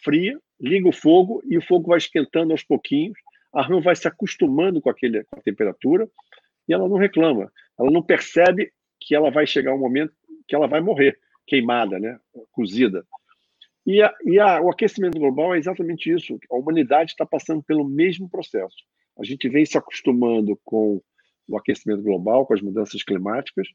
fria, 0.03 0.39
liga 0.59 0.87
o 0.87 0.93
fogo 0.93 1.41
e 1.47 1.57
o 1.57 1.61
fogo 1.61 1.89
vai 1.89 1.97
esquentando 1.97 2.51
aos 2.51 2.63
pouquinhos. 2.63 3.17
A 3.53 3.61
rã 3.61 3.79
vai 3.79 3.95
se 3.95 4.07
acostumando 4.07 4.81
com, 4.81 4.89
aquele, 4.89 5.23
com 5.25 5.39
a 5.39 5.43
temperatura 5.43 6.09
e 6.67 6.73
ela 6.73 6.87
não 6.87 6.97
reclama. 6.97 7.51
Ela 7.79 7.91
não 7.91 8.01
percebe 8.01 8.71
que 8.99 9.15
ela 9.15 9.31
vai 9.31 9.47
chegar 9.47 9.73
um 9.73 9.79
momento 9.79 10.13
que 10.47 10.55
ela 10.55 10.67
vai 10.67 10.81
morrer, 10.81 11.17
queimada, 11.45 11.99
né? 11.99 12.19
cozida. 12.51 13.05
E, 13.85 14.01
a, 14.01 14.13
e 14.25 14.39
a, 14.39 14.61
o 14.61 14.69
aquecimento 14.69 15.17
global 15.17 15.55
é 15.55 15.57
exatamente 15.57 16.11
isso. 16.11 16.37
A 16.51 16.55
humanidade 16.55 17.11
está 17.11 17.25
passando 17.25 17.63
pelo 17.63 17.87
mesmo 17.87 18.29
processo. 18.29 18.77
A 19.17 19.23
gente 19.23 19.47
vem 19.49 19.65
se 19.65 19.77
acostumando 19.77 20.59
com 20.63 21.01
o 21.47 21.57
aquecimento 21.57 22.03
global, 22.03 22.45
com 22.45 22.53
as 22.53 22.61
mudanças 22.61 23.03
climáticas, 23.03 23.67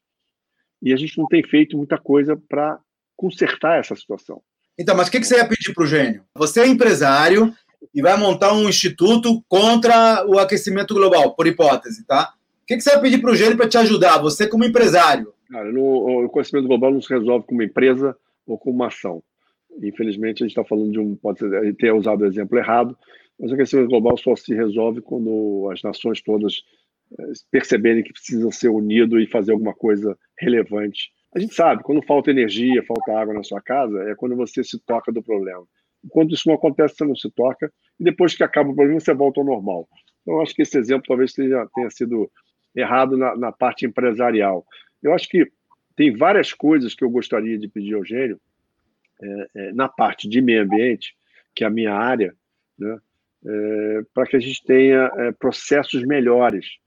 e 0.80 0.92
a 0.92 0.96
gente 0.96 1.18
não 1.18 1.26
tem 1.26 1.42
feito 1.42 1.76
muita 1.76 1.98
coisa 1.98 2.36
para 2.48 2.78
consertar 3.16 3.78
essa 3.78 3.94
situação. 3.96 4.42
Então, 4.78 4.96
mas 4.96 5.08
o 5.08 5.10
que, 5.10 5.20
que 5.20 5.26
você 5.26 5.36
ia 5.36 5.48
pedir 5.48 5.72
para 5.72 5.84
o 5.84 5.86
Gênio? 5.86 6.24
Você 6.34 6.60
é 6.60 6.66
empresário 6.66 7.54
e 7.92 8.02
vai 8.02 8.16
montar 8.16 8.52
um 8.52 8.68
instituto 8.68 9.42
contra 9.48 10.26
o 10.26 10.38
aquecimento 10.38 10.94
global, 10.94 11.34
por 11.34 11.46
hipótese, 11.46 12.04
tá? 12.06 12.34
O 12.64 12.66
que, 12.66 12.76
que 12.76 12.80
você 12.80 12.92
vai 12.92 13.02
pedir 13.02 13.20
para 13.20 13.30
o 13.30 13.36
Gênio 13.36 13.58
para 13.58 13.68
te 13.68 13.76
ajudar, 13.76 14.16
você 14.22 14.48
como 14.48 14.64
empresário? 14.64 15.34
Cara, 15.50 15.70
no, 15.70 15.82
o 15.82 16.24
aquecimento 16.24 16.66
global 16.66 16.90
não 16.90 17.02
se 17.02 17.12
resolve 17.12 17.46
com 17.46 17.54
uma 17.54 17.64
empresa 17.64 18.16
ou 18.46 18.56
com 18.56 18.70
uma 18.70 18.86
ação. 18.86 19.22
Infelizmente, 19.82 20.42
a 20.42 20.46
gente 20.46 20.56
está 20.56 20.64
falando 20.64 20.90
de 20.90 20.98
um. 20.98 21.14
Pode 21.14 21.40
ter 21.76 21.92
usado 21.92 22.22
o 22.22 22.26
exemplo 22.26 22.56
errado, 22.56 22.96
mas 23.38 23.50
o 23.50 23.54
aquecimento 23.54 23.90
global 23.90 24.16
só 24.16 24.34
se 24.34 24.54
resolve 24.54 25.02
quando 25.02 25.68
as 25.70 25.82
nações 25.82 26.22
todas 26.22 26.62
perceberem 27.50 28.02
que 28.02 28.14
precisam 28.14 28.50
ser 28.50 28.70
unidos 28.70 29.22
e 29.22 29.30
fazer 29.30 29.52
alguma 29.52 29.74
coisa 29.74 30.16
relevante. 30.38 31.10
A 31.36 31.38
gente 31.38 31.54
sabe, 31.54 31.82
quando 31.82 32.02
falta 32.06 32.30
energia, 32.30 32.82
falta 32.82 33.12
água 33.12 33.34
na 33.34 33.42
sua 33.42 33.60
casa, 33.60 33.98
é 34.04 34.14
quando 34.14 34.36
você 34.36 34.64
se 34.64 34.78
toca 34.86 35.12
do 35.12 35.22
problema. 35.22 35.66
Enquanto 36.02 36.32
isso 36.32 36.48
não 36.48 36.54
acontece, 36.54 36.94
você 36.96 37.04
não 37.04 37.14
se 37.16 37.30
toca, 37.30 37.70
e 38.00 38.04
depois 38.04 38.34
que 38.34 38.42
acaba 38.42 38.70
o 38.70 38.74
problema, 38.74 39.00
você 39.00 39.12
volta 39.12 39.40
ao 39.40 39.46
normal. 39.46 39.86
Então, 40.22 40.40
acho 40.40 40.54
que 40.54 40.62
esse 40.62 40.78
exemplo 40.78 41.04
talvez 41.06 41.32
tenha, 41.34 41.66
tenha 41.74 41.90
sido 41.90 42.30
errado 42.74 43.16
na, 43.16 43.36
na, 43.36 43.52
parte 43.52 43.86
empresarial. 43.86 44.66
Eu 45.02 45.14
acho 45.14 45.28
que 45.28 45.50
tem 45.96 46.16
várias 46.16 46.52
coisas 46.52 46.94
que 46.94 47.04
eu 47.04 47.10
gostaria 47.10 47.58
de 47.58 47.68
pedir 47.68 47.94
ao 47.94 48.04
Gênio 48.04 48.40
é, 49.22 49.46
é, 49.54 49.72
na 49.72 49.88
parte 49.88 50.28
de 50.28 50.40
meio 50.40 50.62
ambiente, 50.62 51.14
que 51.54 51.62
é 51.64 51.66
a 51.66 51.70
minha 51.70 51.94
área, 51.94 52.34
né, 52.78 52.98
é, 53.46 54.02
para 54.12 54.26
que 54.26 54.36
a 54.36 54.40
gente 54.40 54.64
tenha 54.64 55.10
é, 55.16 55.32
processos 55.32 56.04
melhores 56.04 56.78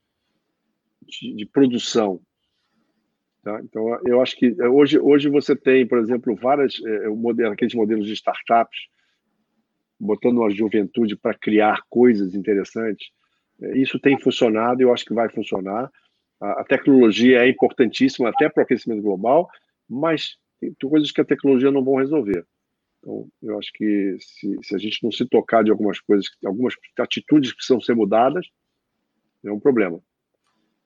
de, 1.01 1.33
de 1.33 1.45
produção. 1.45 2.19
Tá? 3.43 3.61
Então, 3.63 3.97
eu 4.05 4.21
acho 4.21 4.35
que 4.35 4.53
é, 4.59 4.67
hoje, 4.67 4.99
hoje 4.99 5.29
você 5.29 5.55
tem, 5.55 5.87
por 5.87 5.99
exemplo, 5.99 6.35
várias, 6.35 6.81
é, 6.83 7.47
aqueles 7.47 7.73
modelos 7.73 8.05
de 8.05 8.13
startups, 8.13 8.77
botando 9.99 10.43
a 10.43 10.49
juventude 10.49 11.15
para 11.15 11.33
criar 11.33 11.81
coisas 11.89 12.35
interessantes. 12.35 13.09
Isso 13.75 13.99
tem 13.99 14.19
funcionado 14.19 14.81
e 14.81 14.83
eu 14.83 14.93
acho 14.93 15.05
que 15.05 15.13
vai 15.13 15.29
funcionar. 15.29 15.91
A, 16.39 16.61
a 16.61 16.63
tecnologia 16.63 17.39
é 17.39 17.49
importantíssima 17.49 18.29
até 18.29 18.49
para 18.49 18.61
o 18.61 18.63
aquecimento 18.63 19.01
global, 19.01 19.49
mas 19.89 20.37
tem 20.59 20.73
coisas 20.89 21.11
que 21.11 21.21
a 21.21 21.25
tecnologia 21.25 21.71
não 21.71 21.83
vão 21.83 21.95
resolver. 21.95 22.45
Então, 22.99 23.27
eu 23.41 23.57
acho 23.57 23.71
que 23.73 24.17
se, 24.19 24.57
se 24.63 24.75
a 24.75 24.77
gente 24.77 25.03
não 25.03 25.11
se 25.11 25.25
tocar 25.25 25.63
de 25.63 25.71
algumas 25.71 25.99
coisas, 25.99 26.27
algumas 26.45 26.75
atitudes 26.99 27.51
que 27.51 27.57
precisam 27.57 27.79
ser 27.79 27.95
mudadas, 27.95 28.45
é 29.45 29.51
um 29.51 29.59
problema. 29.59 29.99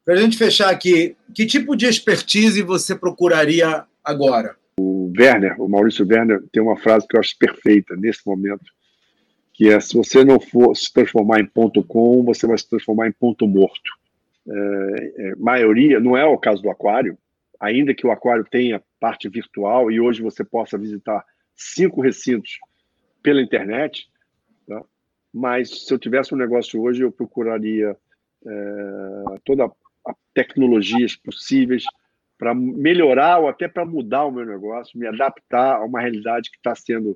Para 0.03 0.15
a 0.15 0.17
gente 0.17 0.37
fechar 0.37 0.69
aqui, 0.69 1.15
que 1.33 1.45
tipo 1.45 1.75
de 1.75 1.85
expertise 1.85 2.61
você 2.61 2.95
procuraria 2.95 3.85
agora? 4.03 4.55
O 4.79 5.11
Werner, 5.17 5.61
o 5.61 5.69
Maurício 5.69 6.05
Werner, 6.07 6.43
tem 6.51 6.61
uma 6.61 6.77
frase 6.77 7.07
que 7.07 7.15
eu 7.15 7.19
acho 7.19 7.37
perfeita 7.37 7.95
nesse 7.95 8.21
momento, 8.25 8.65
que 9.53 9.69
é: 9.69 9.79
se 9.79 9.95
você 9.95 10.23
não 10.23 10.39
for 10.39 10.75
se 10.75 10.91
transformar 10.91 11.39
em 11.39 11.45
ponto 11.45 11.83
com, 11.83 12.23
você 12.23 12.47
vai 12.47 12.57
se 12.57 12.69
transformar 12.69 13.07
em 13.07 13.11
ponto 13.11 13.47
morto. 13.47 13.91
É, 14.47 15.13
é, 15.17 15.35
maioria, 15.35 15.99
não 15.99 16.17
é 16.17 16.25
o 16.25 16.37
caso 16.37 16.61
do 16.61 16.69
aquário, 16.69 17.17
ainda 17.59 17.93
que 17.93 18.05
o 18.07 18.11
aquário 18.11 18.45
tenha 18.49 18.81
parte 18.99 19.29
virtual 19.29 19.91
e 19.91 19.99
hoje 19.99 20.21
você 20.21 20.43
possa 20.43 20.77
visitar 20.77 21.23
cinco 21.55 22.01
recintos 22.01 22.57
pela 23.21 23.41
internet, 23.41 24.09
tá? 24.67 24.83
mas 25.31 25.85
se 25.85 25.93
eu 25.93 25.99
tivesse 25.99 26.33
um 26.33 26.37
negócio 26.37 26.81
hoje, 26.81 27.03
eu 27.03 27.11
procuraria 27.11 27.95
é, 28.45 29.23
toda 29.45 29.71
tecnologias 30.33 31.15
possíveis 31.15 31.83
para 32.37 32.55
melhorar 32.55 33.37
ou 33.37 33.47
até 33.47 33.67
para 33.67 33.85
mudar 33.85 34.25
o 34.25 34.31
meu 34.31 34.45
negócio, 34.45 34.97
me 34.97 35.05
adaptar 35.05 35.75
a 35.75 35.85
uma 35.85 36.01
realidade 36.01 36.49
que 36.49 36.57
está 36.57 36.73
sendo, 36.73 37.15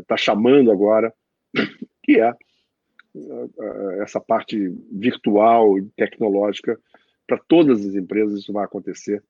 está 0.00 0.14
é, 0.14 0.18
chamando 0.18 0.70
agora, 0.70 1.12
que 2.02 2.20
é, 2.20 2.28
é 2.28 4.02
essa 4.02 4.20
parte 4.20 4.56
virtual 4.90 5.78
e 5.78 5.82
tecnológica. 5.96 6.78
Para 7.26 7.38
todas 7.46 7.84
as 7.84 7.94
empresas 7.94 8.40
isso 8.40 8.52
vai 8.52 8.64
acontecer. 8.64 9.22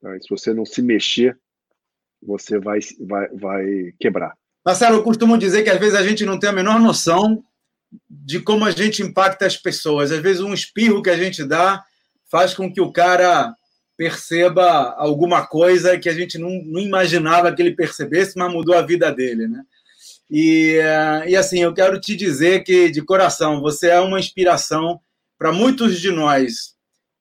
Tá? 0.00 0.18
Se 0.20 0.28
você 0.28 0.54
não 0.54 0.64
se 0.64 0.82
mexer, 0.82 1.38
você 2.22 2.58
vai, 2.58 2.80
vai, 3.00 3.28
vai 3.28 3.94
quebrar. 3.98 4.36
Marcelo, 4.64 4.96
eu 4.96 5.04
costumo 5.04 5.38
dizer 5.38 5.62
que 5.62 5.70
às 5.70 5.78
vezes 5.78 5.94
a 5.94 6.02
gente 6.02 6.24
não 6.24 6.38
tem 6.38 6.50
a 6.50 6.52
menor 6.52 6.80
noção 6.80 7.42
de 8.08 8.40
como 8.40 8.64
a 8.64 8.70
gente 8.70 9.02
impacta 9.02 9.46
as 9.46 9.56
pessoas. 9.56 10.12
Às 10.12 10.20
vezes 10.20 10.42
um 10.42 10.52
espirro 10.52 11.02
que 11.02 11.10
a 11.10 11.16
gente 11.16 11.44
dá 11.44 11.84
faz 12.30 12.54
com 12.54 12.72
que 12.72 12.80
o 12.80 12.92
cara 12.92 13.54
perceba 13.98 14.94
alguma 14.96 15.44
coisa 15.44 15.98
que 15.98 16.08
a 16.08 16.14
gente 16.14 16.38
não, 16.38 16.50
não 16.64 16.80
imaginava 16.80 17.52
que 17.52 17.60
ele 17.60 17.74
percebesse, 17.74 18.38
mas 18.38 18.52
mudou 18.52 18.76
a 18.76 18.82
vida 18.82 19.10
dele, 19.10 19.48
né? 19.48 19.64
E, 20.30 20.78
e 21.26 21.34
assim, 21.34 21.62
eu 21.62 21.74
quero 21.74 22.00
te 22.00 22.14
dizer 22.14 22.62
que, 22.62 22.90
de 22.90 23.02
coração, 23.02 23.60
você 23.60 23.88
é 23.88 23.98
uma 23.98 24.20
inspiração 24.20 25.00
para 25.36 25.50
muitos 25.50 26.00
de 26.00 26.12
nós, 26.12 26.74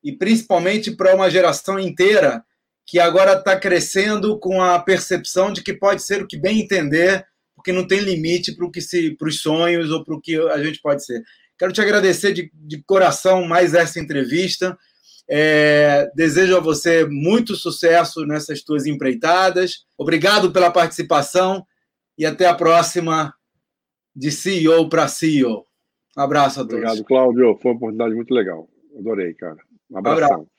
e 0.03 0.11
principalmente 0.11 0.91
para 0.91 1.15
uma 1.15 1.31
geração 1.31 1.79
inteira 1.79 2.43
que 2.85 2.99
agora 2.99 3.33
está 3.33 3.59
crescendo 3.59 4.37
com 4.39 4.61
a 4.61 4.77
percepção 4.79 5.51
de 5.51 5.63
que 5.63 5.73
pode 5.73 6.03
ser 6.03 6.21
o 6.21 6.27
que 6.27 6.37
bem 6.37 6.61
entender, 6.61 7.25
porque 7.55 7.71
não 7.71 7.87
tem 7.87 7.99
limite 8.01 8.55
para 8.55 8.69
que 8.69 8.81
se, 8.81 9.15
para 9.15 9.27
os 9.27 9.41
sonhos 9.41 9.89
ou 9.89 10.05
para 10.05 10.15
o 10.15 10.21
que 10.21 10.37
a 10.49 10.63
gente 10.63 10.79
pode 10.79 11.03
ser. 11.03 11.23
Quero 11.57 11.73
te 11.73 11.81
agradecer 11.81 12.33
de, 12.33 12.51
de 12.53 12.83
coração 12.83 13.45
mais 13.45 13.73
essa 13.73 13.99
entrevista. 13.99 14.77
É, 15.29 16.09
desejo 16.15 16.55
a 16.55 16.61
você 16.61 17.05
muito 17.05 17.55
sucesso 17.55 18.25
nessas 18.25 18.61
tuas 18.61 18.85
empreitadas. 18.85 19.85
Obrigado 19.97 20.51
pela 20.51 20.71
participação 20.71 21.65
e 22.17 22.25
até 22.25 22.45
a 22.45 22.55
próxima 22.55 23.33
de 24.15 24.31
CEO 24.31 24.89
para 24.89 25.07
CEO. 25.07 25.65
Um 26.17 26.21
abraço 26.21 26.61
a 26.61 26.63
todos. 26.63 26.75
Obrigado, 26.75 27.03
Cláudio. 27.03 27.57
Foi 27.61 27.71
uma 27.71 27.77
oportunidade 27.77 28.15
muito 28.15 28.33
legal. 28.33 28.67
Adorei, 28.97 29.33
cara. 29.33 29.57
Um 29.91 29.97
abração. 29.97 30.27
Um 30.27 30.33
abraço. 30.33 30.56